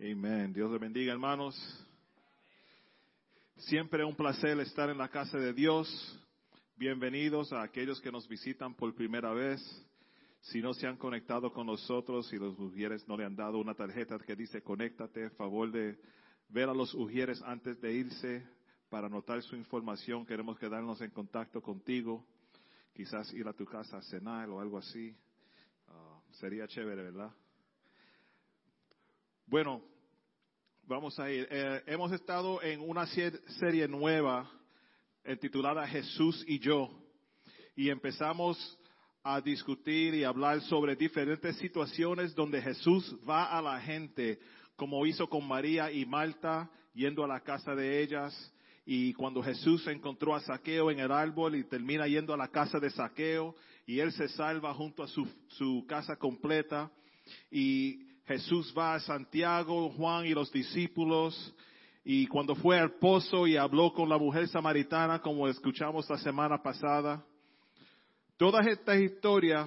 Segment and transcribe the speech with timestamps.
[0.00, 0.52] Amén.
[0.52, 1.56] Dios le bendiga, hermanos.
[3.56, 5.88] Siempre un placer estar en la casa de Dios.
[6.76, 9.60] Bienvenidos a aquellos que nos visitan por primera vez.
[10.40, 13.74] Si no se han conectado con nosotros y los ujieres no le han dado una
[13.74, 15.98] tarjeta que dice conéctate, favor de
[16.48, 18.46] ver a los ujieres antes de irse
[18.88, 20.24] para anotar su información.
[20.24, 22.24] Queremos quedarnos en contacto contigo.
[22.94, 25.12] Quizás ir a tu casa a cenar o algo así.
[25.88, 27.32] Ah, sería chévere, ¿verdad?
[29.50, 29.82] Bueno,
[30.86, 31.48] vamos a ir.
[31.50, 34.46] Eh, hemos estado en una serie nueva
[35.40, 36.90] titulada Jesús y yo.
[37.74, 38.78] Y empezamos
[39.22, 44.38] a discutir y hablar sobre diferentes situaciones donde Jesús va a la gente,
[44.76, 48.52] como hizo con María y Marta, yendo a la casa de ellas.
[48.84, 52.78] Y cuando Jesús encontró a Saqueo en el árbol y termina yendo a la casa
[52.78, 56.92] de Saqueo, y él se salva junto a su, su casa completa.
[57.50, 61.54] Y Jesús va a Santiago, Juan y los discípulos,
[62.04, 66.62] y cuando fue al pozo y habló con la mujer samaritana, como escuchamos la semana
[66.62, 67.24] pasada,
[68.36, 69.66] toda esta historia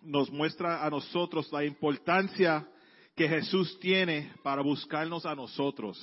[0.00, 2.68] nos muestra a nosotros la importancia
[3.16, 5.98] que Jesús tiene para buscarnos a nosotros.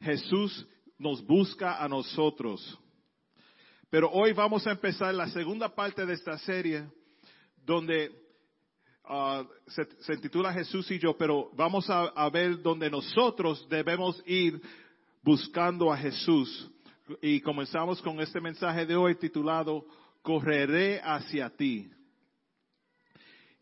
[0.00, 0.64] Jesús
[0.96, 2.78] nos busca a nosotros.
[3.90, 6.86] Pero hoy vamos a empezar la segunda parte de esta serie,
[7.64, 8.27] donde
[9.10, 14.60] Ah, se, titula Jesús y yo, pero vamos a, ver donde nosotros debemos ir
[15.22, 16.70] buscando a Jesús.
[17.22, 19.86] Y comenzamos con este mensaje de hoy titulado
[20.20, 21.90] Correré hacia ti.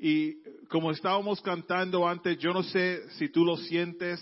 [0.00, 4.20] Y como estábamos cantando antes, yo no sé si tú lo sientes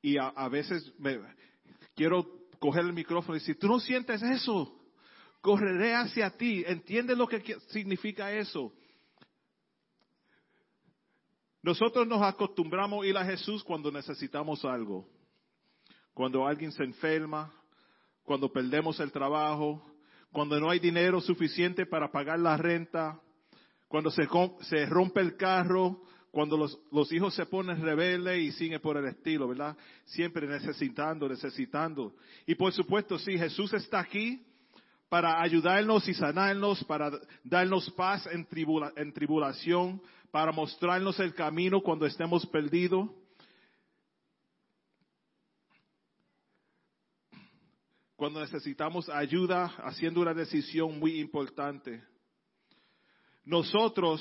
[0.00, 1.18] y a, veces me,
[1.96, 2.24] quiero
[2.60, 4.80] coger el micrófono y decir, tú no sientes eso,
[5.40, 6.62] correré hacia ti.
[6.64, 8.72] ¿Entiendes lo que significa eso?
[11.66, 15.04] Nosotros nos acostumbramos a ir a Jesús cuando necesitamos algo.
[16.14, 17.52] Cuando alguien se enferma,
[18.22, 19.84] cuando perdemos el trabajo,
[20.30, 23.20] cuando no hay dinero suficiente para pagar la renta,
[23.88, 29.06] cuando se, rompe el carro, cuando los, hijos se ponen rebeldes y siguen por el
[29.06, 29.76] estilo, ¿verdad?
[30.04, 32.14] Siempre necesitando, necesitando.
[32.46, 34.40] Y por supuesto, sí, Jesús está aquí
[35.08, 37.10] para ayudarnos y sanarnos, para
[37.42, 38.46] darnos paz en,
[38.94, 40.00] en tribulación,
[40.36, 43.08] para mostrarnos el camino cuando estemos perdidos.
[48.16, 52.04] Cuando necesitamos ayuda haciendo una decisión muy importante.
[53.46, 54.20] Nosotros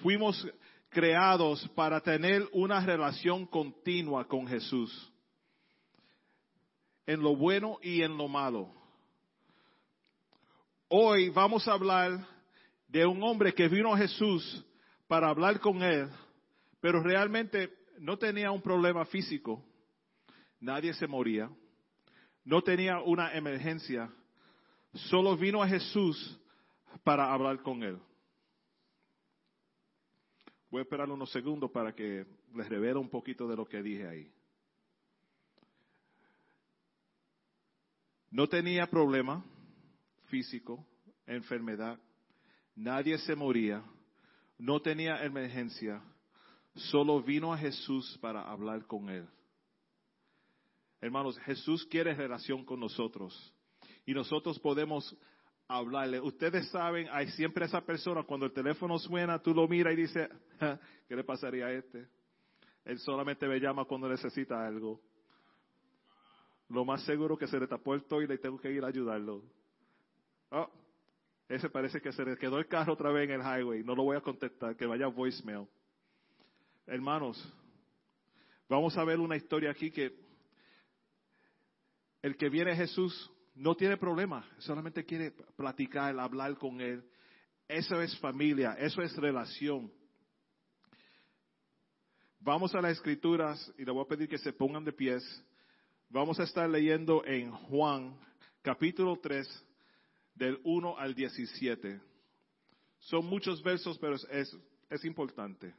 [0.00, 0.48] fuimos
[0.90, 5.12] creados para tener una relación continua con Jesús.
[7.04, 8.72] En lo bueno y en lo malo.
[10.86, 12.24] Hoy vamos a hablar
[12.86, 14.64] de un hombre que vino a Jesús
[15.08, 16.08] para hablar con él,
[16.80, 19.64] pero realmente no tenía un problema físico,
[20.60, 21.50] nadie se moría,
[22.44, 24.12] no tenía una emergencia,
[24.92, 26.38] solo vino a Jesús
[27.02, 27.98] para hablar con él.
[30.70, 34.06] Voy a esperar unos segundos para que les revele un poquito de lo que dije
[34.06, 34.32] ahí.
[38.30, 39.42] No tenía problema
[40.26, 40.86] físico,
[41.26, 41.98] enfermedad,
[42.76, 43.82] nadie se moría,
[44.58, 46.02] no tenía emergencia,
[46.74, 49.28] solo vino a Jesús para hablar con él.
[51.00, 53.54] Hermanos, Jesús quiere relación con nosotros
[54.04, 55.16] y nosotros podemos
[55.68, 56.20] hablarle.
[56.20, 60.28] Ustedes saben, hay siempre esa persona, cuando el teléfono suena, tú lo miras y dices,
[61.08, 62.08] ¿qué le pasaría a este?
[62.84, 65.00] Él solamente me llama cuando necesita algo.
[66.70, 69.44] Lo más seguro que se le tapó el toile y tengo que ir a ayudarlo.
[70.50, 70.68] Oh,
[71.48, 73.82] ese parece que se le quedó el carro otra vez en el highway.
[73.82, 75.66] No lo voy a contestar, que vaya voicemail.
[76.86, 77.42] Hermanos,
[78.68, 80.14] vamos a ver una historia aquí que
[82.20, 87.02] el que viene Jesús no tiene problema, solamente quiere platicar, hablar con Él.
[87.66, 89.90] Eso es familia, eso es relación.
[92.40, 95.22] Vamos a las escrituras y le voy a pedir que se pongan de pies.
[96.08, 98.16] Vamos a estar leyendo en Juan
[98.62, 99.66] capítulo 3
[100.38, 102.00] del 1 al 17.
[103.00, 104.56] Son muchos versos, pero es,
[104.88, 105.74] es importante.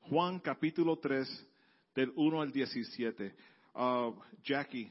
[0.00, 1.48] Juan capítulo 3,
[1.94, 3.34] del 1 al 17.
[3.74, 4.12] Uh,
[4.42, 4.90] Jackie,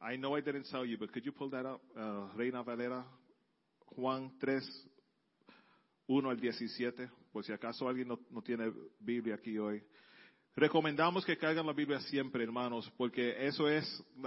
[0.00, 1.80] I know I didn't tell you, but could you pull that up?
[1.96, 3.04] Uh, Reina Valera,
[3.96, 4.88] Juan 3,
[6.06, 9.82] 1 al 17, por si acaso alguien no, no tiene Biblia aquí hoy.
[10.56, 13.84] Recomendamos que caigan la Biblia siempre, hermanos, porque eso es,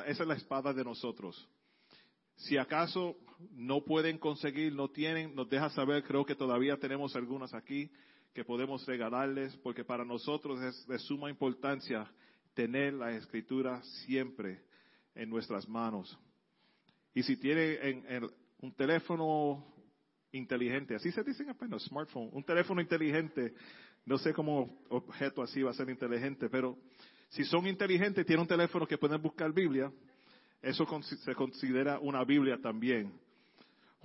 [0.07, 1.47] esa es la espada de nosotros.
[2.37, 3.17] Si acaso
[3.53, 7.91] no pueden conseguir, no tienen, nos deja saber, creo que todavía tenemos algunas aquí
[8.33, 12.09] que podemos regalarles, porque para nosotros es de suma importancia
[12.53, 14.61] tener la escritura siempre
[15.15, 16.17] en nuestras manos.
[17.13, 18.29] Y si tiene en,
[18.61, 19.65] un teléfono
[20.31, 23.55] inteligente, así se dice en español, smartphone, un teléfono inteligente,
[24.05, 26.77] no sé cómo objeto así va a ser inteligente, pero
[27.29, 29.91] si son inteligentes, tienen un teléfono que pueden buscar Biblia,
[30.61, 33.13] eso se considera una Biblia también.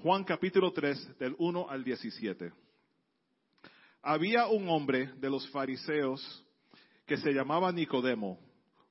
[0.02, 2.52] Juan capítulo 3, del 1 al 17.
[4.02, 6.44] Había un hombre de los fariseos
[7.06, 8.38] que se llamaba Nicodemo,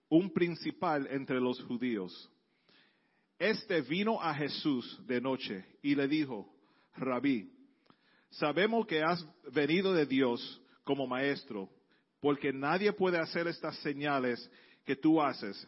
[0.10, 2.30] un principal entre los judíos.
[3.38, 6.54] Este vino a Jesús de noche y le dijo,
[6.96, 7.52] Rabí,
[8.30, 11.70] sabemos que has venido de Dios como maestro,
[12.20, 14.50] porque nadie puede hacer estas señales
[14.86, 15.68] que tú haces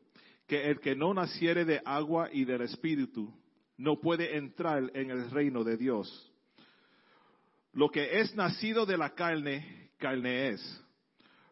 [0.47, 3.33] que el que no naciere de agua y del Espíritu
[3.77, 6.31] no puede entrar en el reino de Dios.
[7.73, 10.85] Lo que es nacido de la carne, carne es.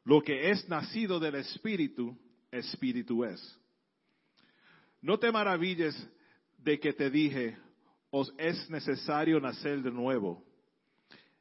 [0.03, 2.17] Lo que es nacido del Espíritu,
[2.51, 3.59] Espíritu es.
[5.01, 5.95] No te maravilles
[6.57, 7.57] de que te dije,
[8.11, 10.43] os es necesario nacer de nuevo.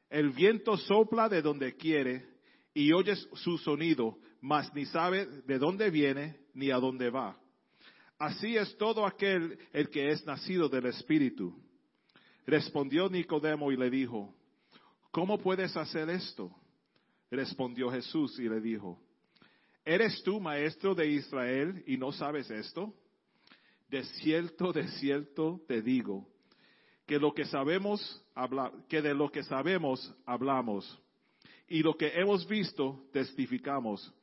[0.09, 2.25] El viento sopla de donde quiere
[2.73, 7.37] y oyes su sonido, mas ni sabe de dónde viene ni a dónde va.
[8.17, 11.57] Así es todo aquel el que es nacido del Espíritu.
[12.45, 14.33] Respondió Nicodemo y le dijo,
[15.11, 16.53] ¿cómo puedes hacer esto?
[17.31, 18.99] Respondió Jesús y le dijo,
[19.85, 22.93] ¿eres tú maestro de Israel y no sabes esto?
[23.87, 26.27] De cierto, de cierto te digo,
[27.05, 28.23] que lo que sabemos,
[28.87, 30.99] que de lo que sabemos hablamos,
[31.67, 34.13] y lo que hemos visto testificamos,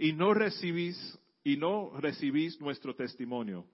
[0.00, 0.96] y no recibís,
[1.44, 3.66] y no recibís nuestro testimonio.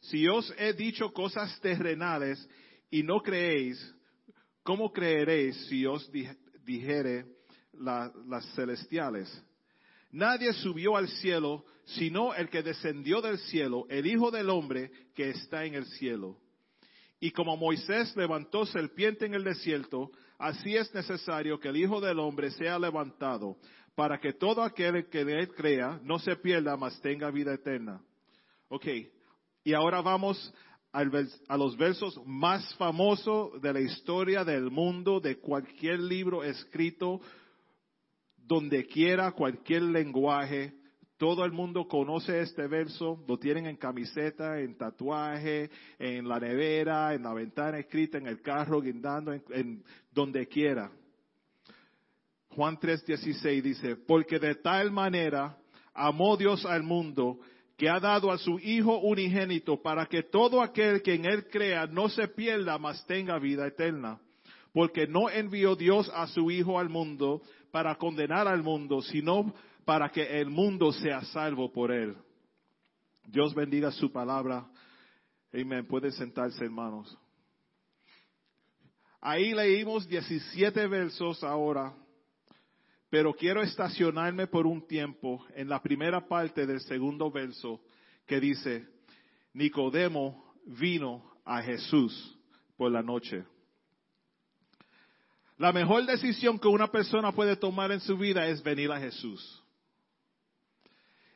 [0.00, 2.46] Si os he dicho cosas terrenales
[2.90, 3.78] y no creéis,
[4.64, 6.10] ¿cómo creeréis si os
[6.64, 7.26] dijere
[7.74, 9.30] las celestiales?
[10.10, 15.30] Nadie subió al cielo sino el que descendió del cielo, el Hijo del Hombre que
[15.30, 16.38] está en el cielo.
[17.20, 22.18] Y como Moisés levantó serpiente en el desierto, así es necesario que el Hijo del
[22.18, 23.58] Hombre sea levantado,
[23.94, 28.00] para que todo aquel que de él crea no se pierda, mas tenga vida eterna.
[28.68, 28.86] Ok,
[29.62, 30.52] y ahora vamos
[30.92, 37.20] a los versos más famosos de la historia del mundo, de cualquier libro escrito,
[38.36, 40.72] donde quiera, cualquier lenguaje.
[41.16, 47.14] Todo el mundo conoce este verso, lo tienen en camiseta, en tatuaje, en la nevera,
[47.14, 49.82] en la ventana escrita, en el carro, guindando, en,
[50.12, 50.92] donde quiera.
[52.54, 55.56] Juan 3:16 dice, porque de tal manera
[55.92, 57.38] amó Dios al mundo
[57.76, 61.86] que ha dado a su Hijo unigénito para que todo aquel que en Él crea
[61.86, 64.20] no se pierda, mas tenga vida eterna.
[64.72, 69.52] Porque no envió Dios a su Hijo al mundo para condenar al mundo, sino
[69.84, 72.16] para que el mundo sea salvo por Él.
[73.26, 74.66] Dios bendiga su palabra.
[75.52, 75.86] Amén.
[75.86, 77.16] Pueden sentarse, hermanos.
[79.20, 81.94] Ahí leímos 17 versos ahora
[83.14, 87.80] pero quiero estacionarme por un tiempo en la primera parte del segundo verso
[88.26, 88.88] que dice,
[89.52, 92.36] Nicodemo vino a Jesús
[92.76, 93.44] por la noche.
[95.58, 99.62] La mejor decisión que una persona puede tomar en su vida es venir a Jesús.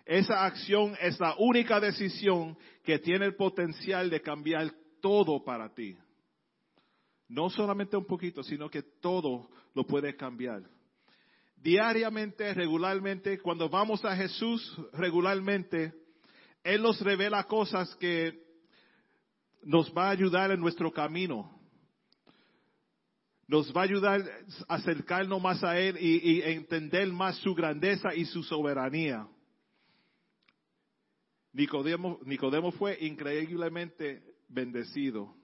[0.05, 4.69] Esa acción es la única decisión que tiene el potencial de cambiar
[5.01, 5.97] todo para ti.
[7.29, 10.77] No solamente un poquito, sino que todo lo puede cambiar
[11.63, 15.93] diariamente, regularmente, cuando vamos a Jesús regularmente,
[16.63, 18.47] Él nos revela cosas que
[19.63, 21.55] nos va a ayudar en nuestro camino.
[23.47, 24.23] Nos va a ayudar
[24.69, 29.27] a acercarnos más a Él y, entender más su grandeza y su soberanía.
[31.53, 35.35] Nicodemo, Nicodemo fue increíblemente bendecido.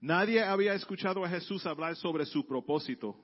[0.00, 3.16] Nadie había escuchado a Jesús hablar sobre su propósito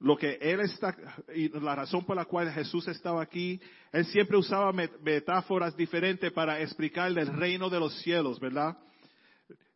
[0.00, 0.96] lo que él está,
[1.34, 3.60] y la razón por la cual Jesús estaba aquí,
[3.92, 8.78] él siempre usaba metáforas diferentes para explicar el reino de los cielos, ¿verdad?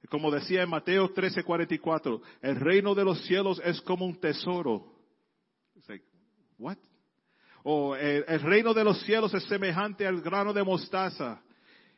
[0.08, 4.92] Como decía en Mateo 13:44, el reino de los cielos es como un tesoro.
[6.58, 6.78] What?
[7.62, 11.42] O el, el reino de los cielos es semejante al grano de mostaza.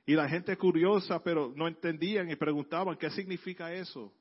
[0.05, 4.13] Y la gente curiosa, pero no entendían y preguntaban, ¿qué significa eso?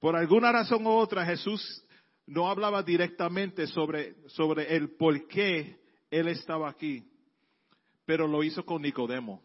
[0.00, 1.84] Por alguna razón u otra, Jesús
[2.28, 5.78] no hablaba directamente sobre, sobre el por qué
[6.10, 7.02] Él estaba aquí,
[8.04, 9.42] pero lo hizo con Nicodemo.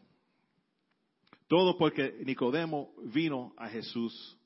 [1.48, 4.38] Todo porque Nicodemo vino a Jesús.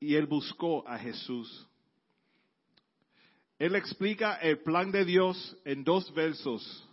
[0.00, 1.66] Y él buscó a Jesús.
[3.58, 6.88] Él explica el plan de Dios en dos versos.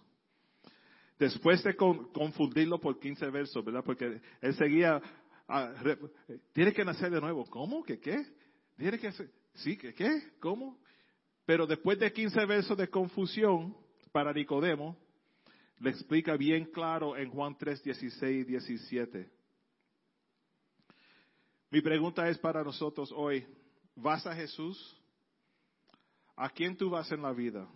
[1.20, 3.84] Después de confundirlo por 15 versos, ¿verdad?
[3.86, 5.02] Porque él seguía,
[5.48, 5.74] ah,
[6.54, 7.46] tiene que nacer de nuevo.
[7.46, 7.84] ¿Cómo?
[7.84, 8.26] ¿Qué qué?
[8.78, 9.12] Tiene que
[9.56, 10.22] sí, ¿qué qué?
[10.40, 10.78] ¿Cómo?
[11.46, 13.76] Pero después de 15 versos de confusión
[14.12, 14.98] para Nicodemo,
[15.80, 19.30] le explica bien claro en Juan 3, 16 y 17.
[21.70, 23.46] Mi pregunta es para nosotros hoy,
[23.96, 24.98] ¿vas a Jesús?
[26.36, 27.68] ¿A quién tú vas en la vida?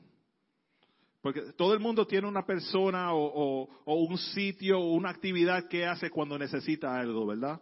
[1.22, 6.10] Porque todo el mundo tiene una persona o, un sitio o una actividad que hace
[6.10, 7.60] cuando necesita algo, ¿verdad?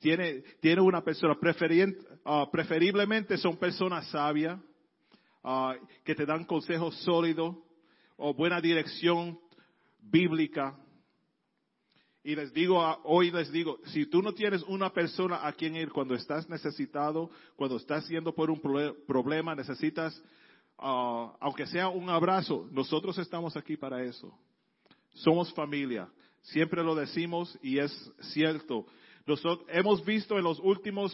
[0.00, 4.58] Tiene, tiene una persona, uh, preferiblemente son personas sabias,
[5.44, 7.56] uh, que te dan consejos sólidos
[8.16, 9.38] o buena dirección
[10.00, 10.74] bíblica.
[12.24, 15.90] Y les digo, hoy les digo, si tú no tienes una persona a quien ir
[15.90, 18.60] cuando estás necesitado, cuando estás yendo por un
[19.06, 20.22] problema, necesitas,
[20.78, 24.34] ah, aunque sea un abrazo, nosotros estamos aquí para eso.
[25.12, 26.10] Somos familia.
[26.42, 28.86] Siempre lo decimos y es cierto.
[29.30, 31.12] Nosotros hemos visto en los últimos,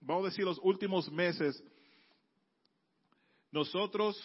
[0.00, 1.62] vamos a decir los últimos meses,
[3.50, 4.16] nosotros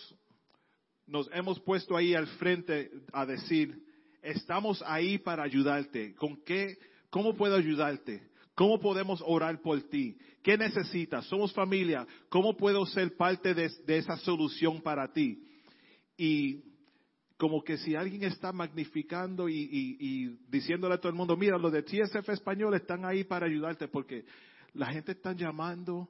[1.05, 3.77] nos hemos puesto ahí al frente a decir,
[4.21, 6.15] estamos ahí para ayudarte.
[6.15, 6.77] ¿Con qué?
[7.09, 8.25] ¿Cómo puedo ayudarte?
[8.55, 10.17] ¿Cómo podemos orar por ti?
[10.41, 11.25] ¿Qué necesitas?
[11.25, 12.07] Somos familia.
[12.29, 15.43] ¿Cómo puedo ser parte de, esa solución para ti?
[16.17, 16.63] Y
[17.37, 21.83] como que si alguien está magnificando y, diciéndole a todo el mundo, mira, los de
[21.83, 24.25] TSF Español están ahí para ayudarte porque
[24.73, 26.09] la gente está llamando,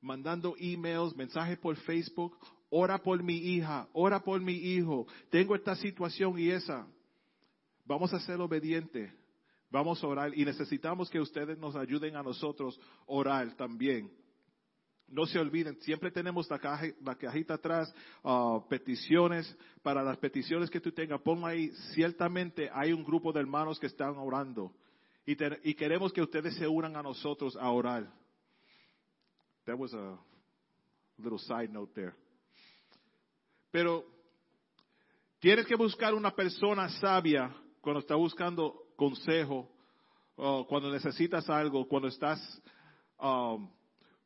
[0.00, 2.38] mandando emails, mensajes por Facebook,
[2.70, 6.86] ora por mi hija, ora por mi hijo, tengo esta situación y esa.
[7.84, 9.12] Vamos a ser obedientes,
[9.70, 14.10] vamos a orar y necesitamos que ustedes nos ayuden a nosotros orar también.
[15.08, 20.90] No se olviden, siempre tenemos la, cajita atrás, uh, peticiones, para las peticiones que tú
[20.92, 24.72] tengas, ponlo ahí, ciertamente hay un grupo de hermanos que están orando
[25.24, 28.12] y, queremos que ustedes se unan a nosotros a orar.
[29.66, 30.18] That was a
[31.18, 32.14] little side note there.
[33.70, 34.04] Pero
[35.38, 39.70] tienes que buscar una persona sabia cuando estás buscando consejo,
[40.34, 42.40] cuando necesitas algo, cuando estás
[43.20, 43.70] um,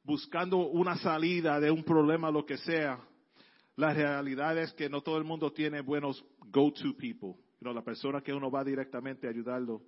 [0.07, 3.01] buscando una salida de un problema, lo que sea.
[3.75, 8.33] La realidad es que no todo el mundo tiene buenos go-to people, la persona que
[8.33, 9.83] uno va directamente a ayudarlo.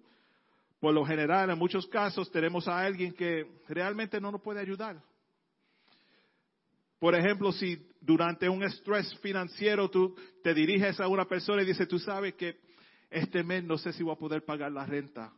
[0.80, 5.00] Por lo general, en muchos casos, tenemos a alguien que realmente no nos puede ayudar.
[6.98, 11.87] Por ejemplo, si durante un estrés financiero tú te diriges a una persona y dices,
[11.87, 12.56] tú sabes que
[13.08, 15.32] este mes no sé si voy a poder pagar la renta.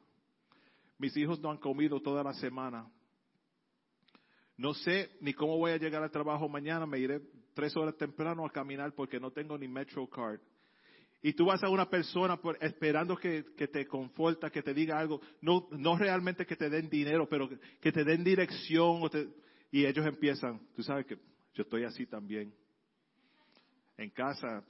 [0.96, 2.86] Mis hijos no han comido toda la semana.
[4.60, 6.84] No sé ni cómo voy a llegar al trabajo mañana.
[6.84, 7.18] Me iré
[7.54, 10.38] tres horas temprano a caminar porque no tengo ni MetroCard.
[11.22, 15.22] Y tú vas a una persona esperando que, te conforta, que te diga algo.
[15.40, 19.00] No, no realmente que te den dinero, pero que, te den dirección.
[19.70, 21.16] y ellos empiezan, tú sabes que
[21.54, 22.52] yo estoy así también.
[23.96, 24.62] En casa,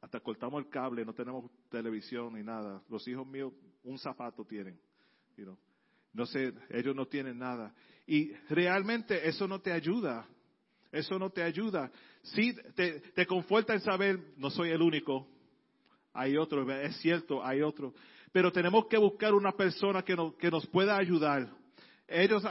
[0.00, 2.82] hasta cortamos el cable, no tenemos televisión ni nada.
[2.88, 3.52] Los hijos míos
[3.82, 4.80] un zapato tienen.
[6.14, 7.74] No sé, ellos no tienen nada.
[8.08, 10.26] Y realmente eso no te ayuda.
[10.90, 11.92] Eso no te ayuda.
[12.22, 15.28] Sí, te, te conforta en saber, no soy el único.
[16.14, 17.92] Hay otro, es cierto, hay otro.
[18.32, 21.50] Pero tenemos que buscar una persona que nos, que nos pueda ayudar.
[22.06, 22.42] Ellos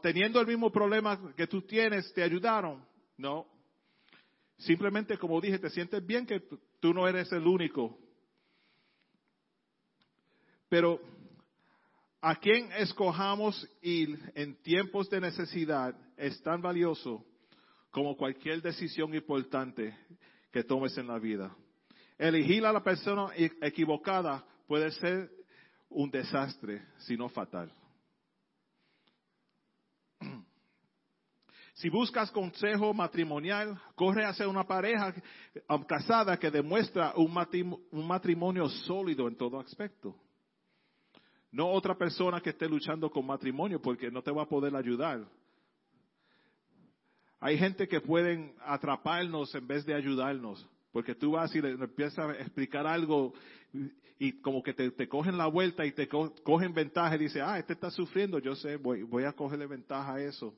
[0.00, 2.80] teniendo el mismo problema que tú tienes, te ayudaron.
[3.16, 3.44] No.
[4.58, 6.40] Simplemente, como dije, te sientes bien que
[6.78, 7.98] tú no eres el único.
[10.68, 11.00] Pero
[12.22, 17.24] a quien escojamos ir en tiempos de necesidad es tan valioso
[17.90, 19.94] como cualquier decisión importante
[20.52, 21.54] que tomes en la vida.
[22.16, 25.30] Elegir a la persona equivocada puede ser
[25.90, 27.72] un desastre, si no fatal.
[31.74, 35.12] Si buscas consejo matrimonial, corre hacia una pareja
[35.68, 40.14] um, casada que demuestra un matrimonio, sólido en todo aspecto.
[41.52, 45.28] No otra persona que esté luchando con matrimonio porque no te va a poder ayudar.
[47.38, 52.18] Hay gente que pueden atraparnos en vez de ayudarnos, porque tú vas y le, empiezas
[52.18, 53.34] a explicar algo
[54.18, 57.74] y, como que te, cogen la vuelta y te cogen ventaja y dice, ah, este
[57.74, 60.54] está sufriendo, yo sé, voy, voy a cogerle ventaja a eso.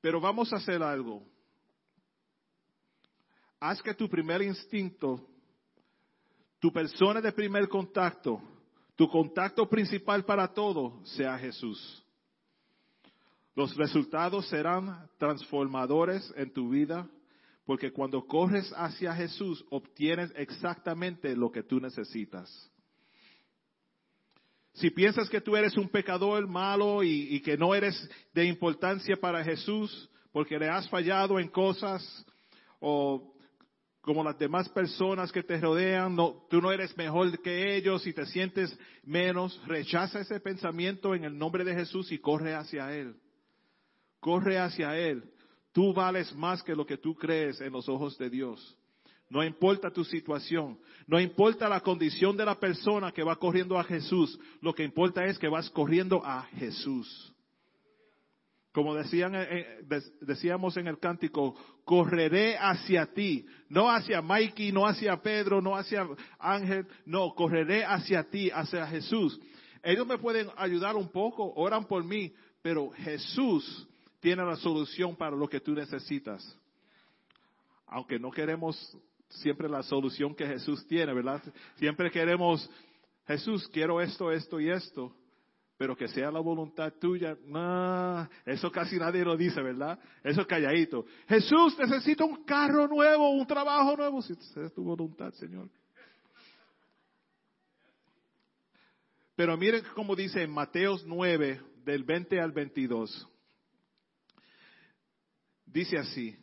[0.00, 1.22] Pero vamos a hacer algo.
[3.60, 5.24] Haz que tu primer instinto,
[6.62, 8.40] tu persona de primer contacto,
[8.94, 12.04] tu contacto principal para todo sea Jesús.
[13.56, 17.08] Los resultados serán transformadores en tu vida
[17.64, 22.70] porque cuando corres hacia Jesús obtienes exactamente lo que tú necesitas.
[24.74, 29.42] Si piensas que tú eres un pecador malo y, que no eres de importancia para
[29.42, 32.24] Jesús porque le has fallado en cosas
[32.78, 33.31] o
[34.02, 36.16] como las demás personas que te rodean,
[36.50, 41.38] tú no eres mejor que ellos y te sientes menos, rechaza ese pensamiento en el
[41.38, 43.16] nombre de Jesús y corre hacia Él
[44.22, 45.24] corre hacia Él.
[45.72, 48.78] Tú vales más que lo que tú crees en los ojos de Dios.
[49.28, 53.84] No importa tu situación, no importa la condición de la persona que va corriendo a
[53.84, 57.31] Jesús, lo que importa es que vas corriendo a Jesús.
[58.72, 64.86] Como decían, eh, eh, decíamos en el cántico, correré hacia ti, no hacia Mikey, no
[64.86, 69.38] hacia Pedro, no hacia Ángel, no, correré hacia ti, hacia Jesús.
[69.82, 73.86] Ellos me pueden ayudar un poco, oran por mí, pero Jesús
[74.20, 76.42] tiene la solución para lo que tú necesitas.
[77.86, 78.96] Aunque no queremos
[79.28, 81.42] siempre la solución que Jesús tiene, ¿verdad?
[81.76, 82.70] Siempre queremos,
[83.26, 85.14] Jesús, quiero esto, esto y esto,
[85.82, 87.36] pero que sea la voluntad tuya.
[87.44, 89.98] No, eso casi nadie lo dice, ¿verdad?
[90.22, 91.04] Eso es calladito.
[91.26, 95.68] Jesús, necesito un carro nuevo, un trabajo nuevo, si es tu voluntad, Señor.
[99.34, 103.28] Pero miren cómo dice en Mateos 9, del 20 al 22.
[105.66, 106.36] Dice así,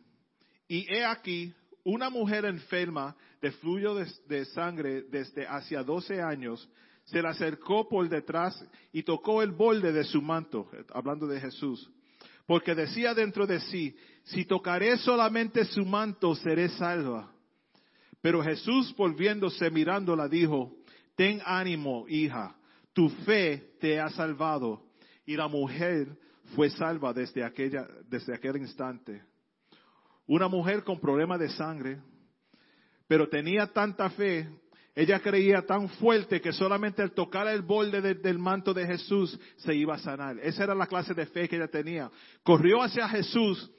[0.67, 1.53] y he aquí,
[1.85, 6.69] una mujer enferma de fluyo de, sangre desde hacia 12 años,
[7.11, 11.89] se le acercó por detrás y tocó el borde de su manto, hablando de Jesús,
[12.45, 17.31] porque decía dentro de sí, si tocaré solamente su manto, seré salva.
[18.21, 20.75] Pero Jesús volviéndose mirándola dijo,
[21.15, 22.55] ten ánimo, hija,
[22.93, 24.83] tu fe te ha salvado.
[25.25, 26.17] Y la mujer
[26.55, 29.23] fue salva desde, aquella, desde aquel instante.
[30.27, 31.99] Una mujer con problemas de sangre,
[33.07, 34.49] pero tenía tanta fe,
[34.99, 39.73] ella creía tan fuerte que solamente al tocar el borde del manto de Jesús se
[39.73, 40.37] iba a sanar.
[40.39, 42.11] Esa era la clase de fe que ella tenía.
[42.43, 43.71] Corrió hacia Jesús,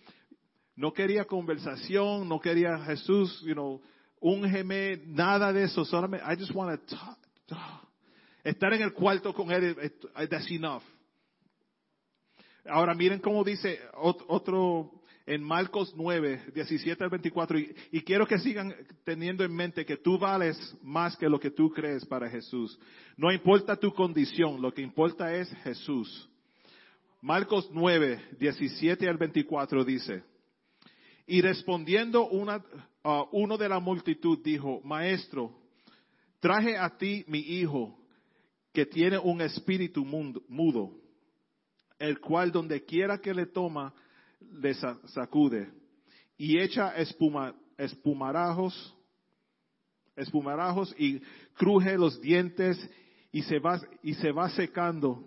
[0.76, 3.82] no quería conversación, no quería Jesús, you know,
[4.18, 7.18] ungeme, nada de eso, solamente, I just want to talk.
[8.42, 9.76] Estar en el cuarto con él,
[10.30, 10.82] that's enough.
[12.64, 14.99] Ahora miren cómo dice otro
[15.30, 17.56] en Marcos 9, 17 al 24.
[17.92, 21.70] Y, quiero que sigan teniendo en mente que tú vales más que lo que tú
[21.70, 22.76] crees para Jesús.
[23.16, 26.28] No importa tu condición, lo que importa es Jesús.
[27.22, 30.24] Marcos 9, 17 al 24 dice,
[31.28, 32.64] y respondiendo una,
[33.30, 35.56] uno de la multitud dijo, Maestro,
[36.40, 37.96] traje a ti mi hijo
[38.72, 40.90] que tiene un espíritu mudo
[42.00, 43.94] el cual donde quiera que le toma,
[44.40, 45.70] le sacude
[46.36, 48.96] y echa espuma, espumarajos,
[50.16, 51.20] espumarajos y
[51.54, 52.78] cruje los dientes
[53.32, 55.24] y se va, y se va secando.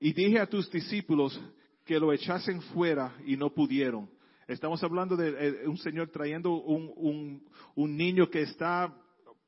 [0.00, 1.40] Y dije a tus discípulos
[1.84, 4.10] que lo echasen fuera y no pudieron.
[4.46, 7.42] Estamos hablando de eh, un señor trayendo un,
[7.74, 8.94] un, niño que está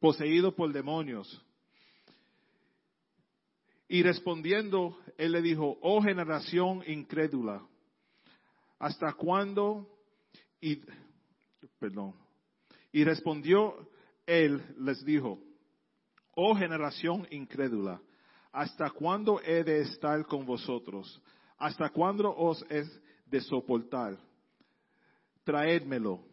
[0.01, 1.45] poseído por demonios.
[3.89, 7.63] Y respondiendo, él le dijo, oh generación incrédula,
[8.79, 9.89] ¿hasta cuándo?
[10.61, 10.81] Y,
[11.79, 12.15] perdón.
[12.93, 13.89] Y respondió
[14.27, 15.39] él, les dijo,
[16.35, 18.01] oh generación incrédula,
[18.53, 21.23] ¿hasta cuándo he de estar con vosotros?
[21.59, 22.89] ¿Hasta cuándo os es
[23.27, 24.19] de soportar?
[25.45, 26.25] Traédmelo.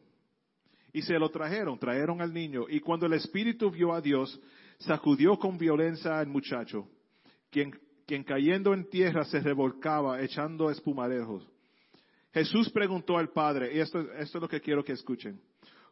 [0.91, 2.65] Y se lo trajeron, trajeron al niño.
[2.69, 4.39] Y cuando el espíritu vio a Dios,
[4.79, 6.88] sacudió con violencia al muchacho
[7.53, 11.47] quien, cayendo en tierra se revolcaba echando espumarejos.
[12.34, 15.39] Jesús preguntó al Padre, y esto, es lo que quiero que escuchen,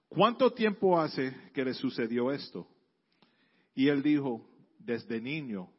[0.10, 2.68] ¿cuánto tiempo hace que le sucedió esto?
[3.76, 4.50] Y él dijo,
[4.80, 5.70] desde niño.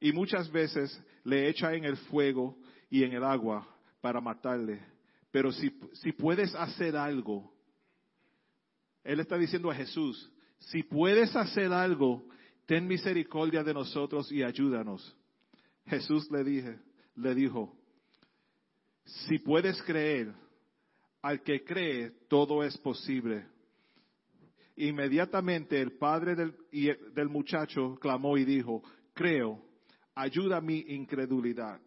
[0.00, 2.56] Y muchas veces le echa en el fuego
[2.88, 3.68] y en el agua
[4.00, 4.80] para matarle.
[5.30, 7.52] Pero si, si puedes hacer algo,
[9.04, 12.26] él está diciendo a Jesús, si puedes hacer algo,
[12.64, 15.14] ten misericordia de nosotros y ayúdanos.
[15.84, 16.78] Jesús le dije,
[17.14, 17.75] le dijo,
[19.06, 20.34] si puedes creer,
[21.22, 23.46] al que cree, todo es posible.
[24.76, 26.54] Inmediatamente el padre del,
[27.14, 28.82] del muchacho clamó y dijo,
[29.14, 29.62] creo,
[30.14, 31.80] ayuda mi incredulidad.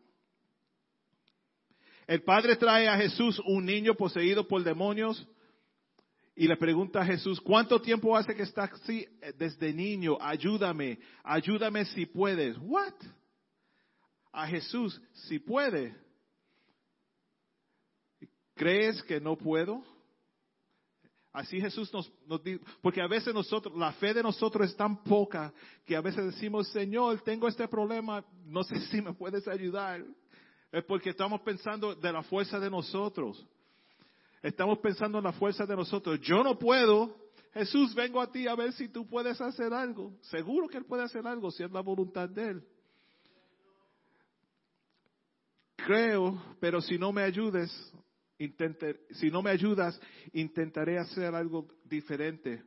[2.07, 5.27] El padre trae a Jesús un niño poseído por demonios
[6.35, 9.05] y le pregunta a Jesús, ¿cuánto tiempo hace que está así?
[9.37, 12.57] Desde niño, ayúdame, ayúdame si puedes.
[12.59, 12.93] ¿What?
[14.31, 15.95] A Jesús, si puede.
[18.59, 19.81] ¿Crees que no puedo?
[21.31, 25.01] Así Jesús nos, nos dice, porque a veces nosotros, la fe de nosotros es tan
[25.01, 25.53] poca
[25.85, 30.03] que a veces decimos, Señor, tengo este problema, no sé si me puedes ayudar.
[30.73, 33.47] Es porque estamos pensando de la fuerza de nosotros.
[34.43, 36.19] Estamos pensando en la fuerza de nosotros.
[36.19, 37.15] Yo no puedo.
[37.53, 40.17] Jesús, vengo a ti a ver si tú puedes hacer algo.
[40.23, 42.63] Seguro que Él puede hacer algo si es la voluntad de Él.
[45.77, 47.71] Creo, pero si no me ayudes,
[49.11, 49.99] si no me ayudas,
[50.31, 52.63] intentaré hacer algo diferente.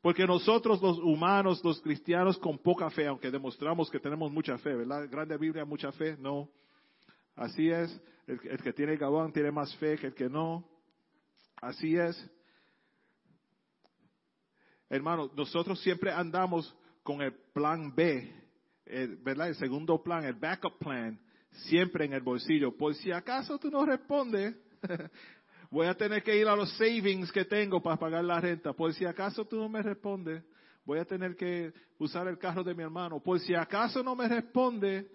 [0.00, 4.74] Porque nosotros los humanos, los cristianos con poca fe, aunque demostramos que tenemos mucha fe,
[4.74, 5.08] ¿verdad?
[5.10, 6.48] Grande Biblia, mucha fe, no.
[7.34, 10.64] Así es, el, que tiene gabán tiene más fe que el que no.
[11.60, 12.30] Así es.
[14.88, 18.32] Hermano, nosotros siempre andamos con el plan B,
[19.22, 19.48] ¿verdad?
[19.48, 21.18] El segundo plan, el backup plan,
[21.50, 22.76] siempre en el bolsillo.
[22.76, 24.54] Por si acaso tú no respondes,
[25.70, 28.72] voy a tener que ir a los savings que tengo para pagar la renta.
[28.72, 30.42] Por si acaso tú no me respondes,
[30.84, 33.20] voy a tener que usar el carro de mi hermano.
[33.20, 35.10] Por si acaso no me responde,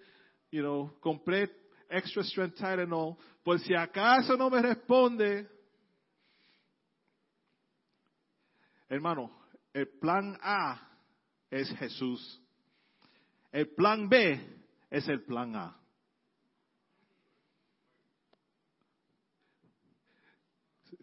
[0.50, 1.50] you know, compré
[1.88, 5.48] extra strength Tylenol, por si acaso no me responde.
[8.88, 9.30] Hermano,
[9.72, 10.80] el plan A
[11.50, 12.40] es Jesús.
[13.50, 14.40] El plan B
[14.90, 15.81] es el plan A.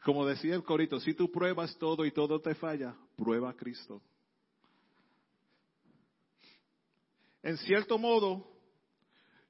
[0.04, 4.02] Como decía el corito, si tú pruebas todo y todo te falla, prueba a Cristo.
[7.42, 8.46] En cierto modo,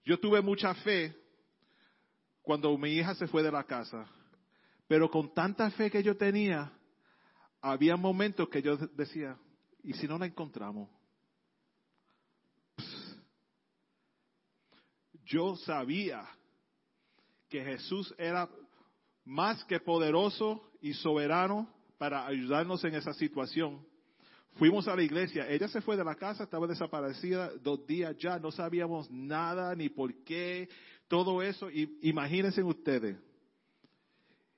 [0.06, 1.16] yo tuve mucha fe
[2.42, 4.08] cuando mi hija se fue de la casa.
[4.88, 6.72] Pero con tanta fe que yo tenía,
[7.62, 9.38] había momentos que yo decía,
[9.84, 10.90] ¿y si no la encontramos?
[15.26, 16.28] Yo sabía
[17.50, 18.50] que Jesús era
[19.30, 23.80] más que poderoso y soberano para ayudarnos en esa situación.
[24.56, 28.40] Fuimos a la iglesia, ella se fue de la casa, estaba desaparecida dos días ya,
[28.40, 30.68] no sabíamos nada ni por qué,
[31.08, 33.18] todo eso, y, imagínense ustedes.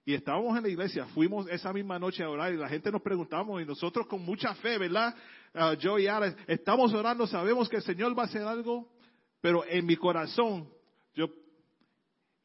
[0.06, 3.02] Y estábamos en la iglesia, fuimos esa misma noche a orar y la gente nos
[3.02, 5.14] preguntamos y nosotros con mucha fe, ¿verdad?
[5.54, 8.90] Uh, yo y Alex, estamos orando, sabemos que el Señor va a hacer algo,
[9.42, 10.70] pero en mi corazón,
[11.14, 11.28] yo,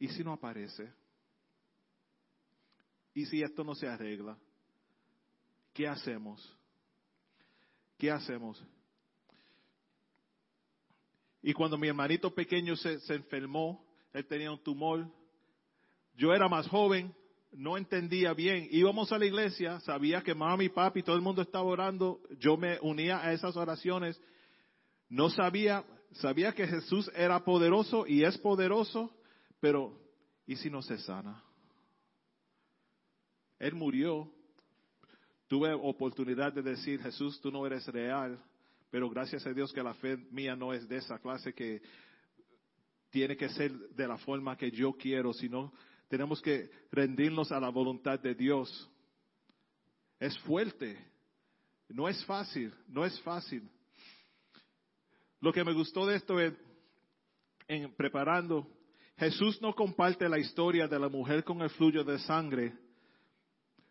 [0.01, 0.93] ¿y si no aparece?
[3.17, 4.37] ¿Y si esto no se arregla?
[5.73, 6.55] ¿Qué hacemos?
[7.97, 8.63] ¿Qué hacemos?
[11.41, 15.11] Y cuando mi hermanito pequeño se, se enfermó, él tenía un tumor.
[16.15, 17.15] Yo era más joven,
[17.53, 18.69] no entendía bien.
[18.71, 22.21] Íbamos a la iglesia, sabía que mami, papi, todo el mundo estaba orando.
[22.39, 24.21] Yo me unía a esas oraciones.
[25.09, 29.11] No sabía, sabía que Jesús era poderoso y es poderoso,
[29.59, 29.99] pero
[30.47, 31.46] ¿y si no se sana?
[33.59, 34.31] Él murió.
[35.49, 38.43] Tuve oportunidad de decir, Jesús, tú no eres real,
[38.91, 41.81] pero gracias a Dios que la fe mía no es de esa clase que
[43.11, 45.73] tiene que ser de la forma que yo quiero, sino
[46.09, 48.91] tenemos que rendirnos a la voluntad de Dios.
[50.19, 50.99] Es fuerte,
[51.89, 53.69] no es fácil, no es fácil.
[55.41, 56.53] Lo que me gustó de esto es,
[57.69, 58.67] en preparando,
[59.17, 62.77] Jesús no comparte la historia de la mujer con el flujo de sangre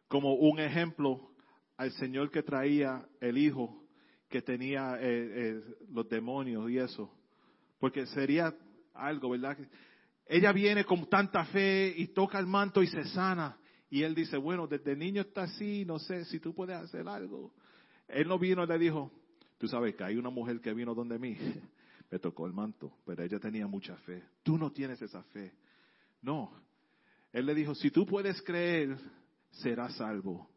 [0.07, 1.31] como un ejemplo
[1.77, 3.85] al Señor que traía el hijo
[4.29, 7.11] que tenía eh, eh, los demonios y eso,
[7.79, 8.53] porque sería
[8.93, 9.57] algo, ¿verdad?
[10.25, 13.57] Ella viene con tanta fe y toca el manto y se sana.
[13.89, 17.53] Y él dice, bueno, desde niño está así, no sé si tú puedes hacer algo.
[18.07, 19.11] Él no vino y le dijo,
[19.57, 21.37] tú sabes que hay una mujer que vino donde mí,
[22.11, 24.23] me tocó el manto, pero ella tenía mucha fe.
[24.43, 25.53] Tú no tienes esa fe.
[26.21, 26.51] No.
[27.31, 28.97] Él le dijo, si tú puedes creer,
[29.55, 30.49] serás salvo.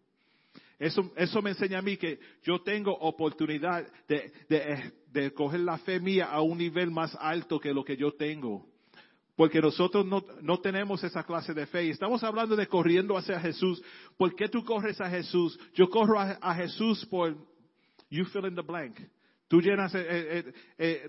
[0.78, 5.78] Eso, eso me enseña a mí que yo tengo oportunidad de, de, de coger la
[5.78, 8.66] fe mía a un nivel más alto que lo que yo tengo.
[9.38, 11.84] Porque nosotros no, no, tenemos esa clase de fe.
[11.84, 13.80] Y estamos hablando de corriendo hacia Jesús.
[14.16, 15.58] ¿Por qué tú corres a Jesús?
[15.74, 17.36] Yo corro a, a, Jesús por,
[18.10, 18.98] you fill in the blank.
[19.48, 21.08] Tú llenas eh, eh, eh,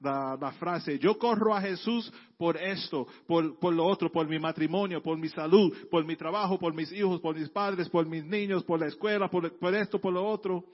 [0.00, 5.16] la, frase, yo corro a Jesús por esto, por, lo otro, por mi matrimonio, por
[5.16, 8.78] mi salud, por mi trabajo, por mis hijos, por mis padres, por mis niños, por
[8.78, 10.66] la escuela, por, esto, por lo otro.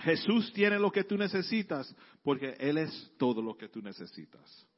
[0.00, 4.68] Jesús tiene lo que tú necesitas porque Él es todo lo que tú necesitas.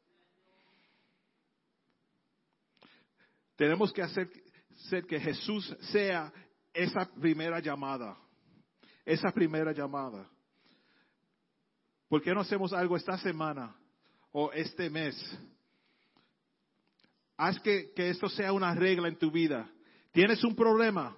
[3.57, 4.31] Tenemos que hacer
[5.09, 6.33] que Jesús sea
[6.73, 8.17] esa primera llamada,
[9.05, 10.31] esa primera llamada.
[12.09, 13.75] ¿Por qué no hacemos algo esta semana
[14.33, 15.17] o este mes?
[17.37, 19.69] Haz que, esto sea una regla en tu vida.
[20.13, 21.17] ¿Tienes un problema?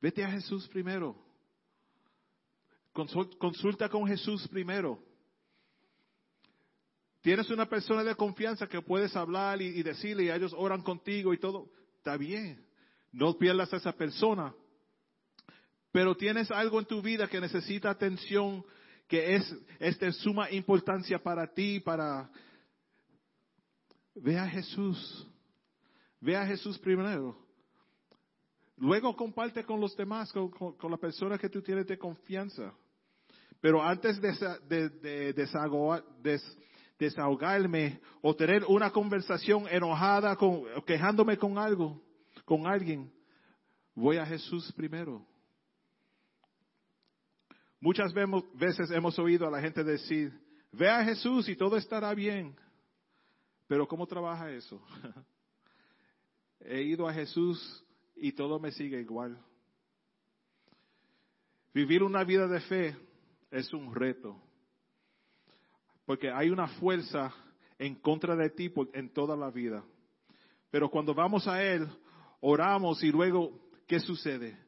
[0.00, 1.16] Vete a Jesús primero.
[2.92, 5.02] Consulta con Jesús primero.
[7.20, 11.34] Tienes una persona de confianza que puedes hablar y, y, decirle y ellos oran contigo
[11.34, 11.70] y todo.
[11.98, 12.64] Está bien.
[13.12, 14.54] No pierdas a esa persona.
[15.92, 18.64] Pero tienes algo en tu vida que necesita atención
[19.10, 22.30] que es, de suma importancia para ti, para...
[24.14, 25.26] Ve a Jesús.
[26.20, 27.36] Ve a Jesús primero.
[28.76, 30.52] Luego comparte con los demás, con,
[30.88, 32.72] la persona que tú tienes de confianza.
[33.60, 35.32] Pero antes de, de,
[36.96, 42.00] desahogarme o tener una conversación enojada, con, quejándome con algo,
[42.44, 43.12] con alguien,
[43.92, 45.26] voy a Jesús primero.
[47.80, 50.38] Muchas veces hemos oído a la gente decir,
[50.70, 52.54] ve a Jesús y todo estará bien.
[53.66, 54.82] Pero ¿cómo trabaja eso?
[56.60, 57.84] He ido a Jesús
[58.16, 59.42] y todo me sigue igual.
[61.72, 62.96] Vivir una vida de fe
[63.50, 64.36] es un reto.
[66.04, 67.32] Porque hay una fuerza
[67.78, 69.82] en contra de ti en toda la vida.
[70.70, 71.88] Pero cuando vamos a Él,
[72.40, 74.58] oramos y luego, ¿qué sucede?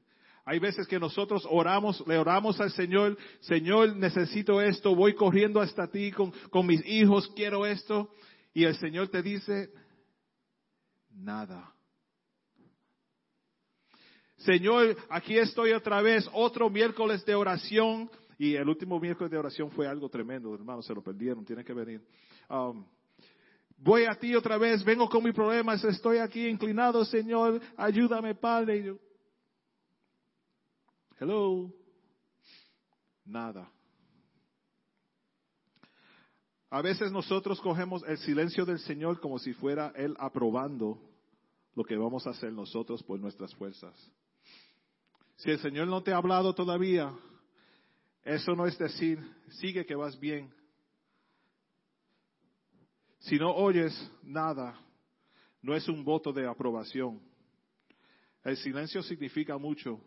[0.44, 5.86] Hay veces que nosotros oramos, le oramos al Señor, Señor, necesito esto, voy corriendo hasta
[5.86, 8.10] ti con, con mis hijos, quiero esto.
[8.52, 9.70] Y el Señor te dice,
[11.10, 11.72] nada.
[14.38, 18.10] Señor, aquí estoy otra vez, otro miércoles de oración.
[18.36, 21.72] Y el último miércoles de oración fue algo tremendo, hermanos, se lo perdieron, tienen que
[21.72, 22.04] venir.
[22.50, 22.84] Um,
[23.78, 28.96] voy a ti otra vez, vengo con mis problemas, estoy aquí inclinado, Señor, ayúdame, Padre.
[31.22, 31.72] Hello.
[33.24, 33.70] Nada.
[36.68, 40.98] A veces nosotros cogemos el silencio del Señor como si fuera Él aprobando
[41.76, 43.94] lo que vamos a hacer nosotros por nuestras fuerzas.
[45.36, 47.16] Si el Señor no te ha hablado todavía,
[48.24, 49.20] eso no es decir,
[49.60, 50.52] sigue que vas bien.
[53.20, 54.76] Si no oyes nada,
[55.60, 57.22] no es un voto de aprobación.
[58.42, 60.00] El silencio significa mucho.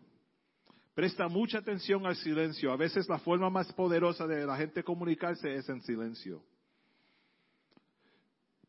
[0.96, 2.72] Presta mucha atención al silencio.
[2.72, 6.42] A veces la forma más poderosa de la gente comunicarse es en silencio.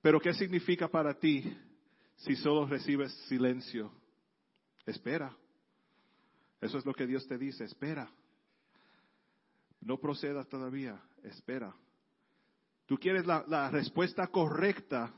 [0.01, 1.57] Pero ¿qué significa para ti
[2.17, 3.93] si solo recibes silencio?
[4.85, 5.33] Espera.
[6.59, 8.11] Eso es lo que Dios te dice, espera.
[9.79, 11.73] No procedas todavía, espera.
[12.87, 15.13] Tú quieres la, la respuesta correcta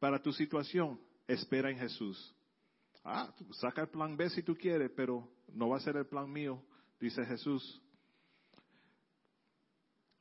[0.00, 2.34] para tu situación, espera en Jesús.
[3.04, 6.30] Ah, saca el plan B si tú quieres, pero no va a ser el plan
[6.30, 6.62] mío,
[7.00, 7.80] dice Jesús.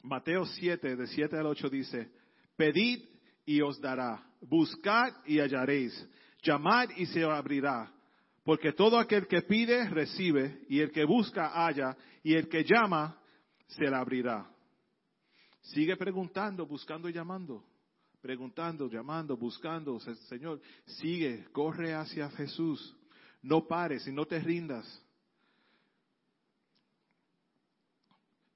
[0.01, 2.09] Mateo 7, de 7 al 8 dice,
[2.55, 3.03] pedid
[3.45, 6.07] y os dará, buscad y hallaréis,
[6.41, 7.91] llamad y se abrirá,
[8.43, 13.19] porque todo aquel que pide recibe, y el que busca halla, y el que llama
[13.67, 14.49] se le abrirá.
[15.61, 17.68] Sigue preguntando, buscando y llamando
[18.21, 22.95] preguntando, llamando, buscando, Señor, sigue, corre hacia Jesús.
[23.41, 24.85] No pares y no te rindas.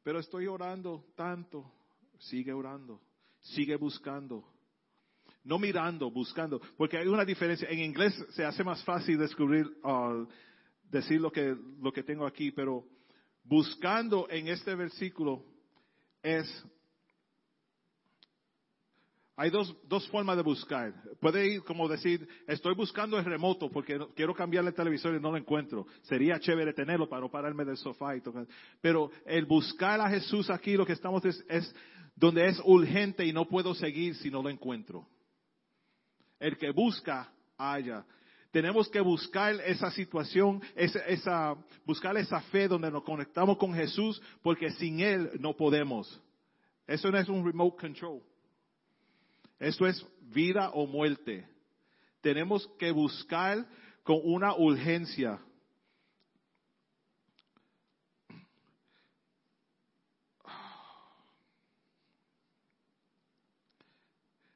[0.04, 1.71] Pero estoy orando tanto.
[2.19, 3.02] Sigue orando,
[3.41, 4.45] sigue buscando.
[5.43, 7.67] No mirando, buscando, porque hay una diferencia.
[7.69, 10.26] En inglés se hace más fácil descubrir, uh,
[10.89, 12.86] decir lo que, lo que tengo aquí, pero
[13.43, 15.43] buscando en este versículo
[16.21, 16.47] es
[19.36, 20.93] hay dos, dos formas de buscar.
[21.19, 25.32] Puede ir como decir, estoy buscando el remoto porque quiero cambiarle el televisor y no
[25.32, 25.88] lo encuentro.
[26.04, 28.46] Sería chévere tenerlo para no pararme del sofá y tocar.
[28.80, 31.76] Pero el buscar a Jesús aquí lo que estamos es, es
[32.15, 35.08] donde es urgente y no puedo seguir si no lo encuentro.
[36.39, 38.06] El que busca, haya.
[38.52, 44.22] Tenemos que buscar esa situación, esa, esa, buscar esa fe donde nos conectamos con Jesús
[44.43, 46.22] porque sin Él no podemos.
[46.86, 48.22] Eso no es un remote control.
[49.63, 51.47] Esto es vida o muerte.
[52.19, 53.65] Tenemos que buscar
[54.04, 55.39] con una urgencia.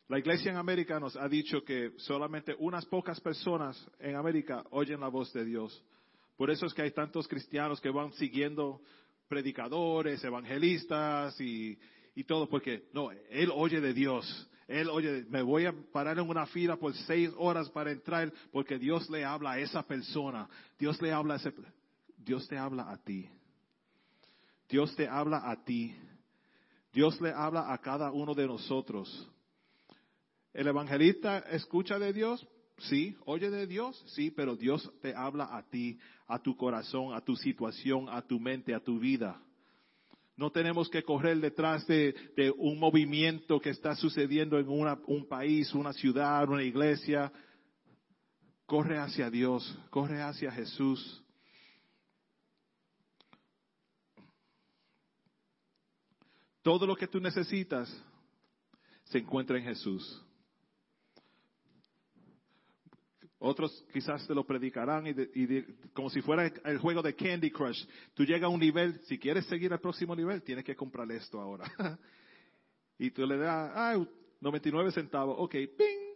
[0.09, 4.99] La iglesia en América nos ha dicho que solamente unas pocas personas en América oyen
[4.99, 5.85] la voz de Dios.
[6.35, 8.81] Por eso es que hay tantos cristianos que van siguiendo
[9.29, 11.79] predicadores, evangelistas y,
[12.17, 14.49] y todo, porque no, él oye de Dios.
[14.67, 18.79] Él oye, me voy a parar en una fila por seis horas para entrar porque
[18.79, 20.49] Dios le habla a esa persona.
[20.79, 21.53] Dios le habla a ese,
[22.17, 23.29] Dios te habla a ti.
[24.67, 25.95] Dios te habla a ti.
[26.91, 29.29] Dios le habla a cada uno de nosotros.
[30.53, 32.47] ¿El evangelista escucha de Dios?
[32.79, 33.15] Sí.
[33.25, 34.03] ¿Oye de Dios?
[34.07, 38.39] Sí, pero Dios te habla a ti, a tu corazón, a tu situación, a tu
[38.39, 39.39] mente, a tu vida.
[40.37, 42.13] No tenemos que correr detrás de,
[42.59, 47.31] un movimiento que está sucediendo en un país, una ciudad, una iglesia.
[48.67, 51.23] Corre hacia Dios, corre hacia Jesús.
[56.61, 57.89] Todo lo que tú necesitas
[59.05, 60.23] se encuentra en Jesús.
[63.39, 65.61] Otros quizás te lo predicarán y,
[65.93, 67.85] como si fuera el juego de Candy Crush.
[68.15, 71.39] Tú llegas a un nivel, si quieres seguir al próximo nivel, tienes que comprar esto
[71.39, 71.65] ahora.
[72.97, 74.05] y tú le das, ah,
[74.41, 76.07] 99 centavos, ok, ping.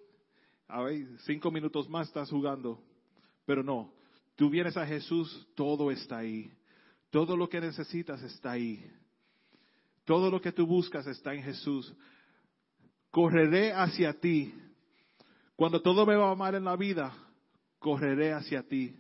[0.68, 2.82] A ver, cinco minutos más estás jugando.
[3.46, 3.94] Pero no,
[4.36, 6.52] tú vienes a Jesús, todo está ahí.
[7.12, 8.84] Todo lo que necesitas está ahí.
[10.06, 11.94] Todo lo que tú buscas está en Jesús.
[13.12, 14.56] Correré hacia ti.
[15.56, 17.14] Cuando todo me va mal en la vida,
[17.80, 18.96] correré hacia ti.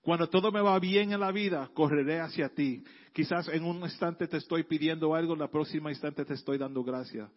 [0.00, 2.84] Cuando todo me va bien en la vida, correré hacia ti.
[3.12, 6.82] Quizás en un instante te estoy pidiendo algo, en la próxima instante te estoy dando
[6.82, 7.30] gracias.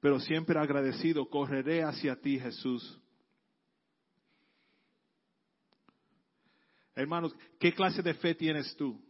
[0.00, 3.00] Pero siempre agradecido, correré hacia ti, Jesús.
[6.94, 9.00] Hermanos, ¿qué clase de fe tienes tú?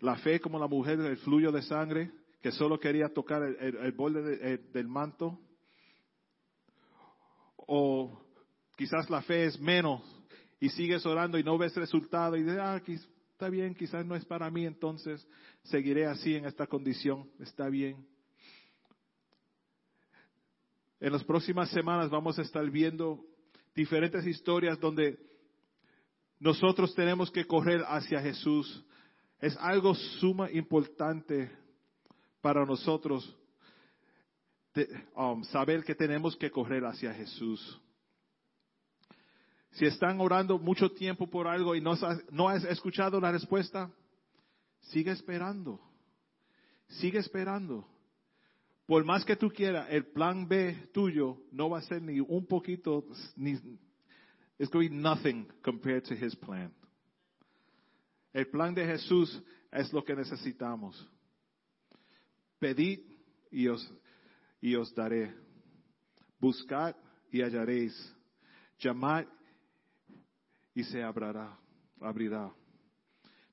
[0.00, 2.10] La fe como la mujer del fluyo de sangre,
[2.42, 5.40] que solo quería tocar el, borde del manto.
[7.70, 8.18] O
[8.76, 10.00] quizás la fe es menos
[10.58, 12.80] y sigues orando y no ves resultado y dices, ah,
[13.32, 15.28] está bien, quizás no es para mí, entonces
[15.64, 18.08] seguiré así en esta condición, está bien.
[20.98, 23.22] En las próximas semanas vamos a estar viendo
[23.74, 25.18] diferentes historias donde
[26.40, 28.82] nosotros tenemos que correr hacia Jesús
[29.40, 31.50] es algo suma importante
[32.40, 33.36] para nosotros
[35.14, 37.80] um, saber que tenemos que correr hacia Jesús.
[39.72, 41.94] Si están orando mucho tiempo por algo y no,
[42.30, 43.90] no has escuchado la respuesta,
[44.80, 45.80] sigue esperando.
[46.88, 47.86] Sigue esperando.
[48.86, 52.46] Por más que tú quieras, el plan B tuyo no va a ser ni un
[52.46, 53.04] poquito,
[53.36, 53.52] ni,
[54.58, 56.72] it's going to be nothing compared to his plan.
[58.32, 61.06] El plan de Jesús es lo que necesitamos.
[62.58, 63.00] Pedid
[63.50, 63.92] y os,
[64.60, 65.34] y os daré.
[66.38, 66.94] Buscad
[67.30, 67.94] y hallaréis.
[68.78, 69.26] Llamad
[70.74, 71.58] y se abrirá,
[72.00, 72.52] abrirá.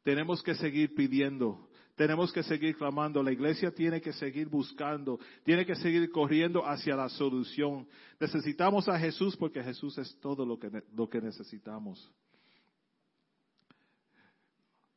[0.04, 1.70] Tenemos que seguir pidiendo.
[1.96, 3.24] Tenemos que seguir clamando.
[3.24, 5.20] La iglesia tiene que seguir buscando.
[5.44, 7.88] Tiene que seguir corriendo hacia la solución.
[8.20, 12.12] Necesitamos a Jesús porque Jesús es todo lo que, lo que necesitamos.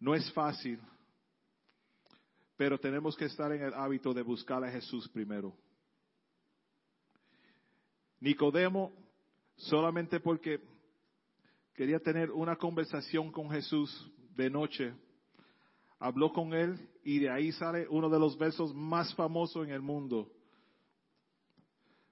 [0.00, 0.78] No es fácil,
[2.56, 5.56] pero tenemos que estar en el hábito de buscar a Jesús primero.
[8.20, 8.92] Nicodemo,
[9.56, 10.60] solamente porque
[11.74, 14.94] quería tener una conversación con Jesús de noche,
[15.98, 19.80] habló con él y de ahí sale uno de los versos más famosos en el
[19.80, 20.30] mundo.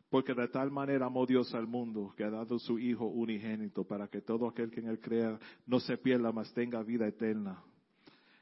[0.08, 4.06] Porque de tal manera amó Dios al mundo que ha dado su Hijo unigénito para
[4.08, 7.62] que todo aquel que en él crea no se pierda, mas tenga vida eterna.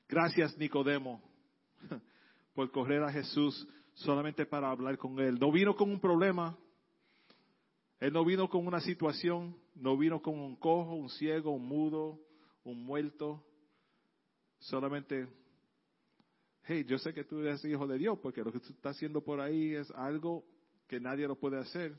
[0.07, 1.23] Gracias, Nicodemo,
[2.55, 5.39] por correr a Jesús solamente para hablar con Él.
[5.39, 6.57] No vino con un problema.
[8.01, 9.57] Él no vino con una situación.
[9.75, 12.21] No vino con un cojo, un ciego, un mudo,
[12.63, 13.45] un muerto.
[14.59, 15.29] Solamente,
[16.63, 19.23] hey, yo sé que tú eres hijo de Dios porque lo que tú estás haciendo
[19.23, 20.45] por ahí es algo
[20.87, 21.99] que nadie lo puede hacer.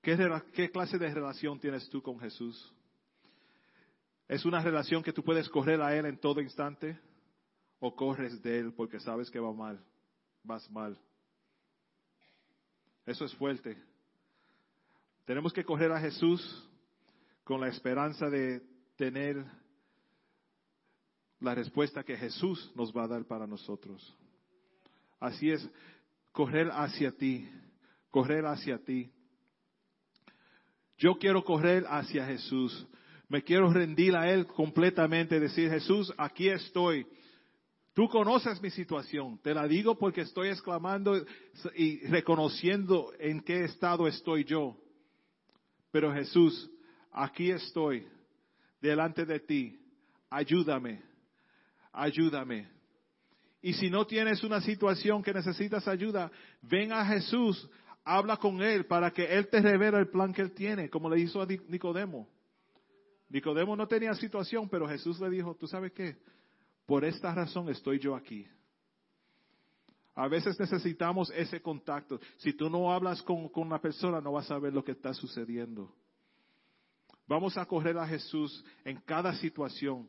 [0.00, 0.16] ¿Qué,
[0.54, 2.74] ¿Qué, clase de relación tienes tú con Jesús?
[4.28, 6.98] ¿Es una relación que tú puedes correr a Él en todo instante?
[7.80, 9.84] ¿O corres de Él porque sabes que va mal?
[10.44, 10.98] Vas mal.
[13.08, 13.74] Eso es fuerte.
[15.24, 16.68] Tenemos que correr a Jesús
[17.42, 18.60] con la esperanza de
[18.96, 19.42] tener
[21.40, 24.14] la respuesta que Jesús nos va a dar para nosotros.
[25.18, 25.66] Así es,
[26.32, 27.48] correr hacia ti,
[28.10, 29.10] correr hacia ti.
[30.98, 32.86] Yo quiero correr hacia Jesús.
[33.30, 37.06] Me quiero rendir a Él completamente, decir, Jesús, aquí estoy.
[37.98, 39.40] Tú conoces mi situación.
[39.42, 41.20] Te la digo porque estoy exclamando
[41.74, 44.76] y reconociendo en qué estado estoy yo.
[45.90, 46.70] Pero Jesús,
[47.10, 48.06] aquí estoy,
[48.80, 49.80] delante de ti.
[50.30, 51.02] Ayúdame,
[51.92, 52.68] ayúdame.
[53.60, 56.30] Y si no tienes una situación que necesitas ayuda,
[56.62, 57.68] ven a Jesús,
[58.04, 61.18] habla con Él para que Él te revele el plan que Él tiene, como le
[61.18, 62.28] hizo a Nicodemo.
[63.28, 66.16] Nicodemo no tenía situación, pero Jesús le dijo, ¿tú sabes qué?
[66.88, 68.46] Por esta razón estoy yo aquí.
[70.14, 72.18] A veces necesitamos ese contacto.
[72.38, 75.12] Si tú no hablas con, con una persona, no vas a ver lo que está
[75.12, 75.94] sucediendo.
[77.26, 80.08] Vamos a correr a Jesús en cada situación.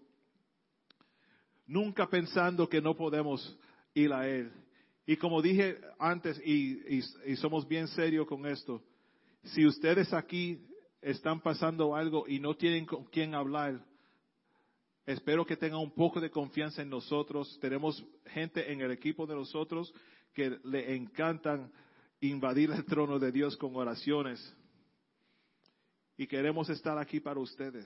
[1.68, 3.60] Nunca pensando que no podemos
[3.94, 4.50] ir a Él.
[5.06, 8.82] Y como dije antes, y, y somos bien serios con esto,
[9.44, 10.66] si ustedes aquí
[11.02, 13.86] están pasando algo y no tienen con quién hablar,
[15.06, 17.58] espero que tengan un poco de confianza en nosotros.
[17.60, 19.94] Tenemos gente en el equipo de nosotros
[20.34, 21.72] que le encantan
[22.22, 24.56] invadir el trono de Dios con oraciones.
[26.18, 27.86] Y queremos estar aquí para ustedes.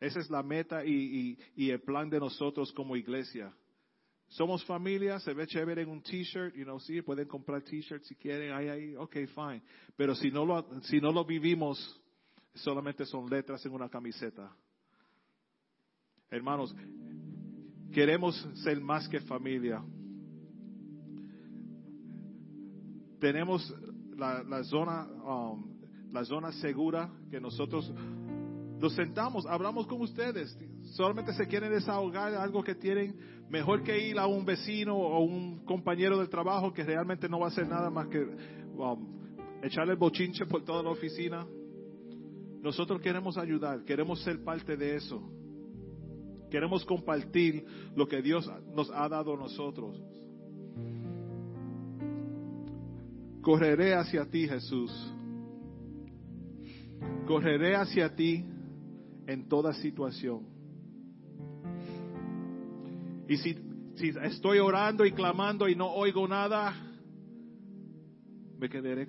[0.00, 3.54] Esa es la meta y, el plan de nosotros como iglesia.
[4.28, 8.14] Somos familia, se ve chévere en un t-shirt, you know, sí, pueden comprar t-shirts si
[8.14, 9.62] quieren, ahí, ahí, ok, fine.
[9.96, 12.00] Pero si no lo, si no lo vivimos,
[12.54, 14.56] solamente son letras en una camiseta.
[16.32, 16.72] Hermanos,
[17.92, 19.82] queremos ser más que familia.
[23.18, 23.74] Tenemos
[24.16, 25.74] la, zona, um,
[26.12, 27.92] la zona segura que nosotros
[28.78, 30.56] nos sentamos, hablamos con ustedes.
[30.92, 33.16] Solamente se quieren desahogar algo que tienen,
[33.48, 37.46] mejor que ir a un vecino o un compañero del trabajo que realmente no va
[37.46, 38.20] a hacer nada más que
[38.76, 39.18] um,
[39.64, 41.44] echarle el bochinche por toda la oficina.
[42.62, 45.39] Nosotros queremos ayudar, queremos ser parte de eso.
[46.50, 50.00] Queremos compartir lo que Dios nos ha dado a nosotros.
[53.40, 54.90] Correré hacia ti, Jesús.
[57.26, 58.44] Correré hacia ti
[59.26, 60.46] en toda situación.
[63.28, 63.56] Y si,
[63.94, 66.74] si estoy orando y clamando y no oigo nada,
[68.58, 69.08] me quedaré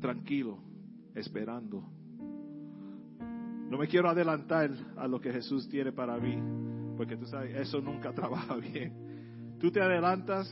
[0.00, 0.58] tranquilo,
[1.14, 1.97] esperando.
[3.68, 6.38] No me quiero adelantar a lo que Jesús tiene para mí,
[6.96, 9.56] porque tú sabes, eso nunca trabaja bien.
[9.60, 10.48] Tú te adelantas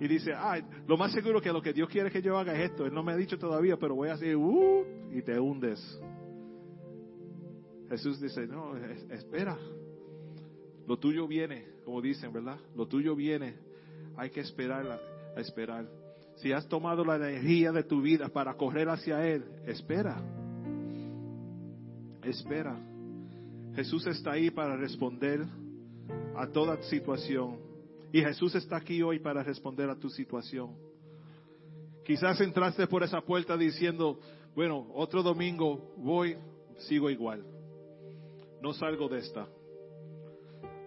[0.00, 2.70] y dices, ay, lo más seguro que lo que Dios quiere que yo haga es
[2.70, 2.86] esto.
[2.86, 6.00] Él no me ha dicho todavía, pero voy a hacer, uh, y te hundes.
[7.88, 8.76] Jesús dice, no,
[9.10, 9.56] espera,
[10.86, 12.58] lo tuyo viene, como dicen, ¿verdad?
[12.76, 13.56] Lo tuyo viene,
[14.16, 15.00] hay que esperar,
[15.36, 15.88] a esperar.
[16.36, 20.22] Si has tomado la energía de tu vida para correr hacia Él, espera,
[22.30, 22.76] espera.
[23.74, 25.44] Jesús está ahí para responder
[26.36, 27.58] a toda situación.
[28.12, 30.74] Y Jesús está aquí hoy para responder a tu situación.
[32.04, 34.18] Quizás entraste por esa puerta diciendo,
[34.54, 36.36] bueno, otro domingo voy,
[36.78, 37.44] sigo igual
[38.60, 39.46] no salgo de esta.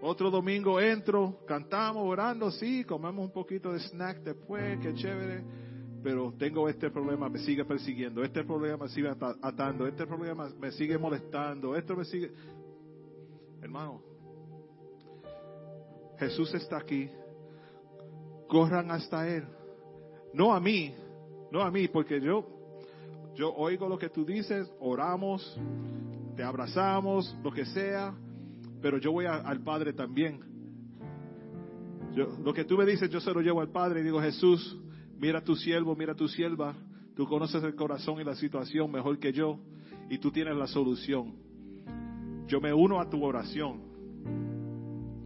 [0.01, 5.43] Otro domingo entro, cantamos, orando, sí, comemos un poquito de snack después, qué chévere,
[6.03, 9.09] pero tengo este problema, me sigue persiguiendo, este problema me sigue
[9.41, 12.31] atando, este problema me sigue molestando, esto me sigue...
[13.61, 14.01] Hermano,
[16.17, 17.09] Jesús está aquí,
[18.47, 19.45] corran hasta Él,
[20.33, 20.93] no a mí,
[21.51, 22.47] no a mí, porque yo,
[23.35, 25.59] yo oigo lo que tú dices, oramos,
[26.35, 28.15] te abrazamos, lo que sea,
[28.81, 30.39] pero yo voy al Padre también.
[32.13, 34.79] Yo, lo que tú me dices, yo se lo llevo al Padre y digo, Jesús,
[35.21, 36.75] mira tu siervo, mira tu sierva,
[37.15, 39.59] tú conoces el corazón y la situación mejor que yo
[40.09, 41.35] y tú tienes la solución.
[42.47, 43.89] Yo me uno a tu oración.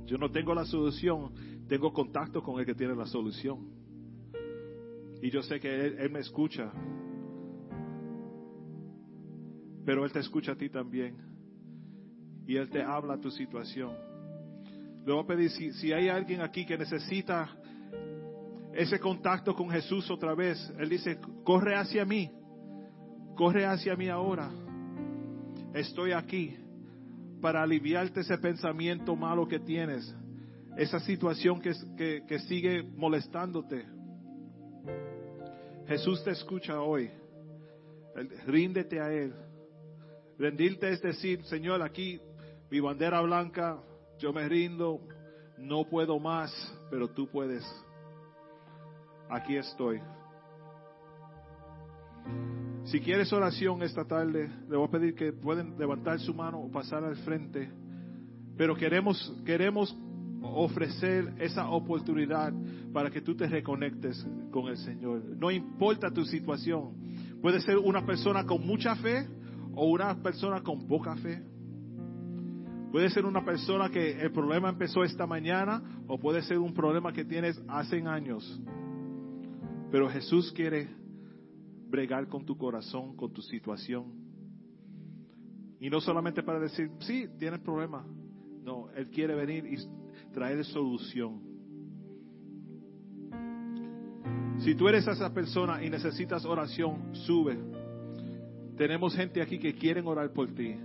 [0.06, 1.32] Yo no tengo la solución,
[1.68, 3.68] tengo contacto con el que tiene la solución.
[5.24, 6.72] Y yo sé que él me escucha
[9.86, 11.16] pero Él te escucha a ti también.
[12.48, 13.94] Y Él te habla a tu situación.
[15.06, 17.56] Le voy a pedir, si hay alguien aquí que necesita
[18.76, 22.30] ese contacto con Jesús otra vez, Él dice, corre hacia mí,
[23.36, 24.52] corre hacia mí ahora.
[25.74, 26.58] Estoy aquí
[27.42, 30.14] para aliviarte ese pensamiento malo que tienes,
[30.78, 33.86] esa situación que, que, sigue molestándote.
[35.88, 37.10] Jesús te escucha hoy.
[38.46, 39.34] Ríndete a Él.
[40.38, 42.20] Rendirte es decir, Señor, aquí
[42.70, 43.82] mi bandera blanca,
[44.20, 45.00] yo me rindo,
[45.58, 46.52] no puedo más,
[46.90, 47.64] pero tú puedes.
[49.30, 50.00] Aquí estoy.
[52.86, 56.72] Si quieres oración esta tarde, le voy a pedir que pueden levantar su mano o
[56.72, 57.72] pasar al frente.
[58.56, 59.96] Pero queremos, queremos
[60.42, 62.54] ofrecer esa oportunidad
[62.94, 65.24] para que tú te reconectes con el Señor.
[65.38, 66.94] No importa tu situación.
[67.42, 69.28] Puede ser una persona con mucha fe
[69.74, 71.42] o una persona con poca fe.
[72.92, 77.12] Puede ser una persona que el problema empezó esta mañana o puede ser un problema
[77.12, 78.62] que tienes hace años.
[79.96, 80.90] Pero Jesús quiere
[81.88, 84.12] bregar con tu corazón, con tu situación.
[85.80, 88.06] Y no solamente para decir, sí, tienes problema.
[88.62, 89.78] No, Él quiere venir y
[90.34, 91.40] traer solución.
[94.60, 97.58] Si tú eres esa persona y necesitas oración, sube.
[98.76, 100.76] Tenemos gente aquí que quieren orar por ti.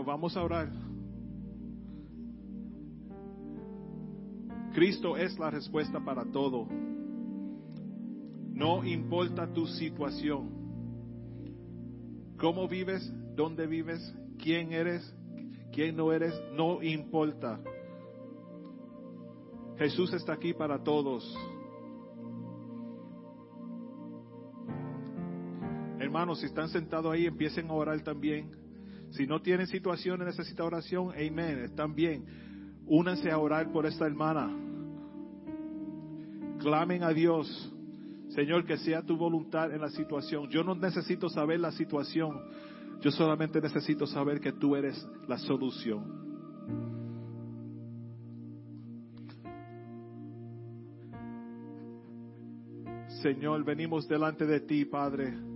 [0.00, 0.70] Vamos a orar.
[4.72, 6.66] Cristo es la respuesta para todo.
[8.54, 10.48] No importa tu situación.
[12.38, 13.12] ¿Cómo vives?
[13.36, 14.14] ¿Dónde vives?
[14.38, 15.14] ¿Quién eres?
[15.72, 16.34] ¿Quién no eres?
[16.54, 17.60] No importa.
[19.76, 21.36] Jesús está aquí para todos.
[25.98, 28.61] Hermanos, si están sentados ahí, empiecen a orar también.
[29.12, 32.24] Si no tienen situaciones, necesitan oración, amén, están bien.
[32.86, 34.50] Únanse a orar por esta hermana.
[36.58, 37.72] Clamen a Dios.
[38.28, 40.48] Señor, que sea tu voluntad en la situación.
[40.48, 42.40] Yo no necesito saber la situación.
[43.02, 46.22] Yo solamente necesito saber que tú eres la solución.
[53.20, 55.51] Señor, venimos delante de ti, Padre.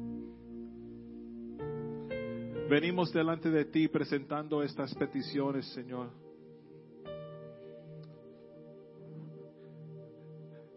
[2.68, 6.10] Venimos delante de ti presentando estas peticiones, Señor.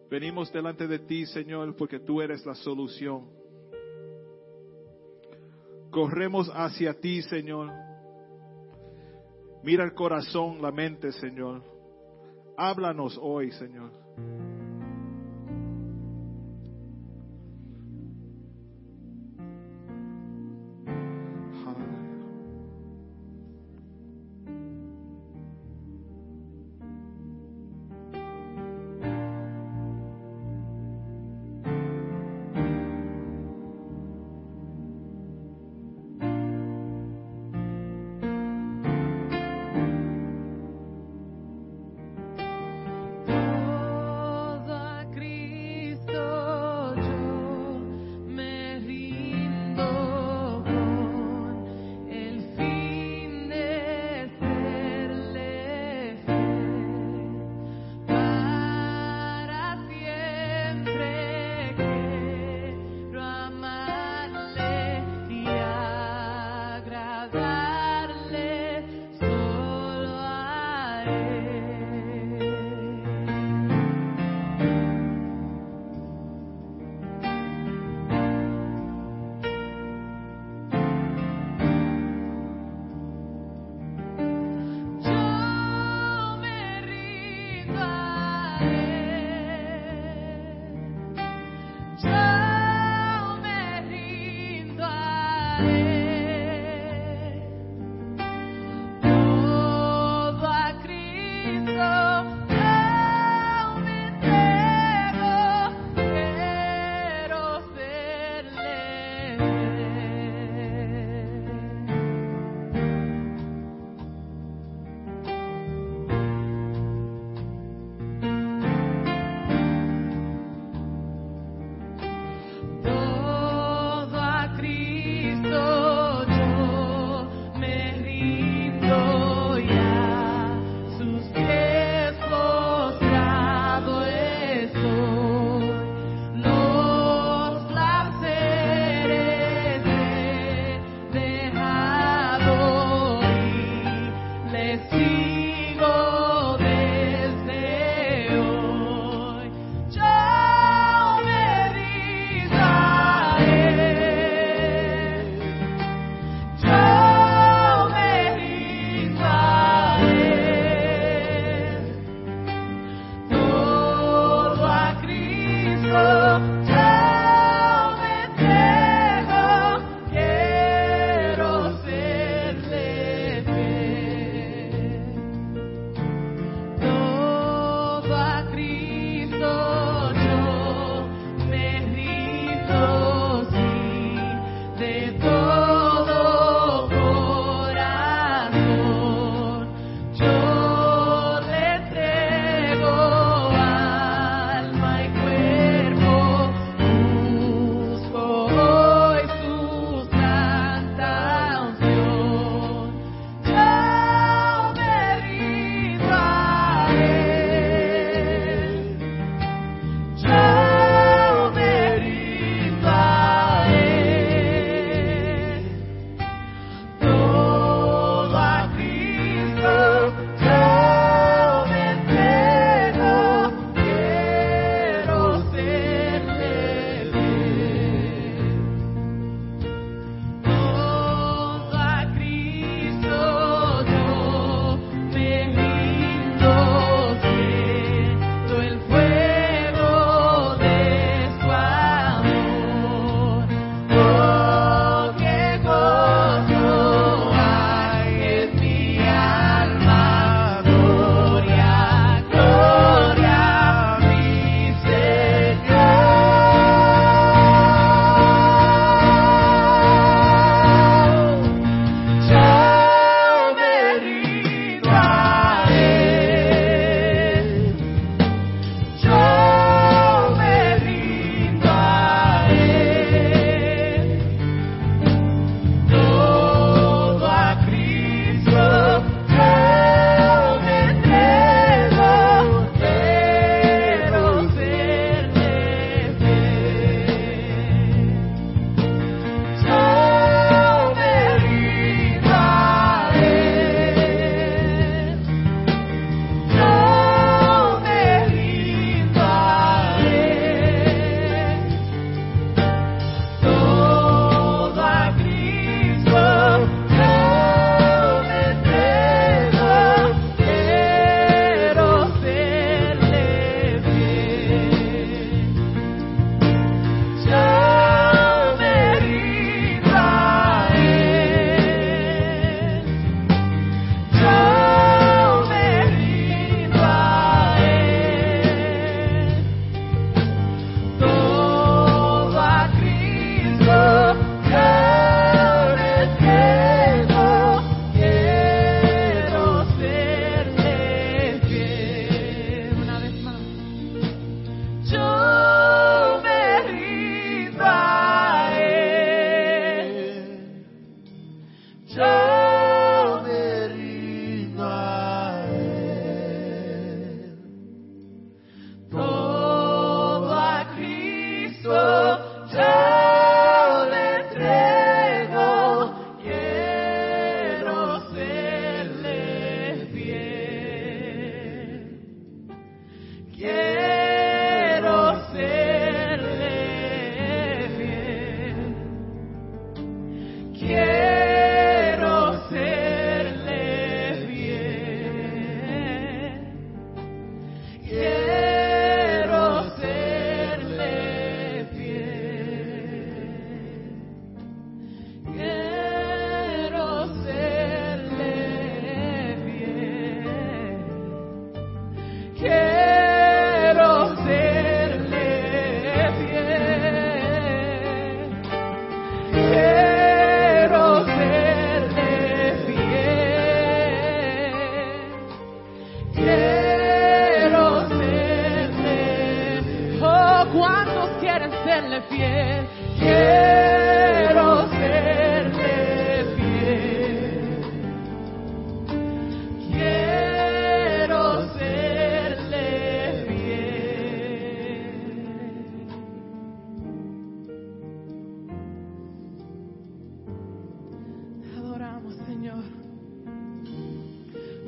[0.07, 3.27] Venimos delante de ti, Señor, porque tú eres la solución.
[5.89, 7.71] Corremos hacia ti, Señor.
[9.63, 11.63] Mira el corazón, la mente, Señor.
[12.55, 13.91] Háblanos hoy, Señor.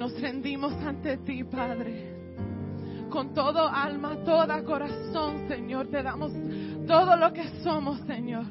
[0.02, 3.06] Nos rendimos ante ti, Padre.
[3.12, 6.32] Con todo alma, todo corazón, Señor, te damos
[6.88, 8.48] todo lo que somos, Señor.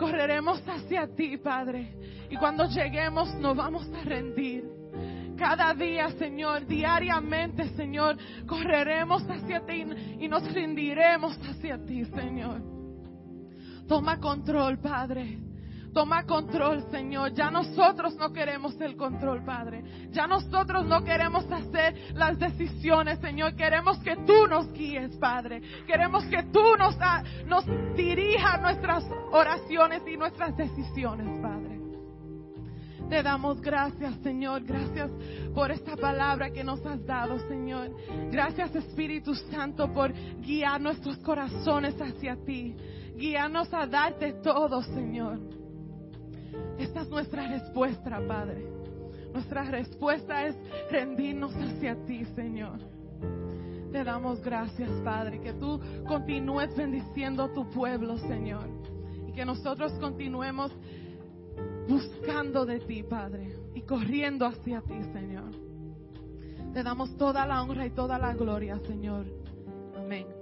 [0.00, 1.96] Correremos hacia ti, Padre.
[2.28, 4.64] Y cuando lleguemos nos vamos a rendir.
[5.38, 9.84] Cada día, Señor, diariamente, Señor, correremos hacia ti
[10.18, 12.60] y nos rendiremos hacia ti, Señor.
[13.86, 15.51] Toma control, Padre.
[15.92, 17.32] Toma control, Señor.
[17.34, 19.84] Ya nosotros no queremos el control, Padre.
[20.10, 23.54] Ya nosotros no queremos hacer las decisiones, Señor.
[23.56, 25.60] Queremos que tú nos guíes, Padre.
[25.86, 26.96] Queremos que tú nos,
[27.46, 27.64] nos
[27.94, 31.80] dirijas nuestras oraciones y nuestras decisiones, Padre.
[33.10, 34.64] Te damos gracias, Señor.
[34.64, 35.10] Gracias
[35.54, 37.90] por esta palabra que nos has dado, Señor.
[38.30, 42.74] Gracias, Espíritu Santo, por guiar nuestros corazones hacia ti.
[43.14, 45.61] Guíanos a darte todo, Señor.
[46.78, 48.66] Esta es nuestra respuesta, Padre.
[49.32, 50.56] Nuestra respuesta es
[50.90, 52.78] rendirnos hacia ti, Señor.
[53.90, 58.68] Te damos gracias, Padre, que tú continúes bendiciendo tu pueblo, Señor.
[59.28, 60.72] Y que nosotros continuemos
[61.88, 65.52] buscando de ti, Padre, y corriendo hacia ti, Señor.
[66.72, 69.26] Te damos toda la honra y toda la gloria, Señor.
[69.96, 70.41] Amén.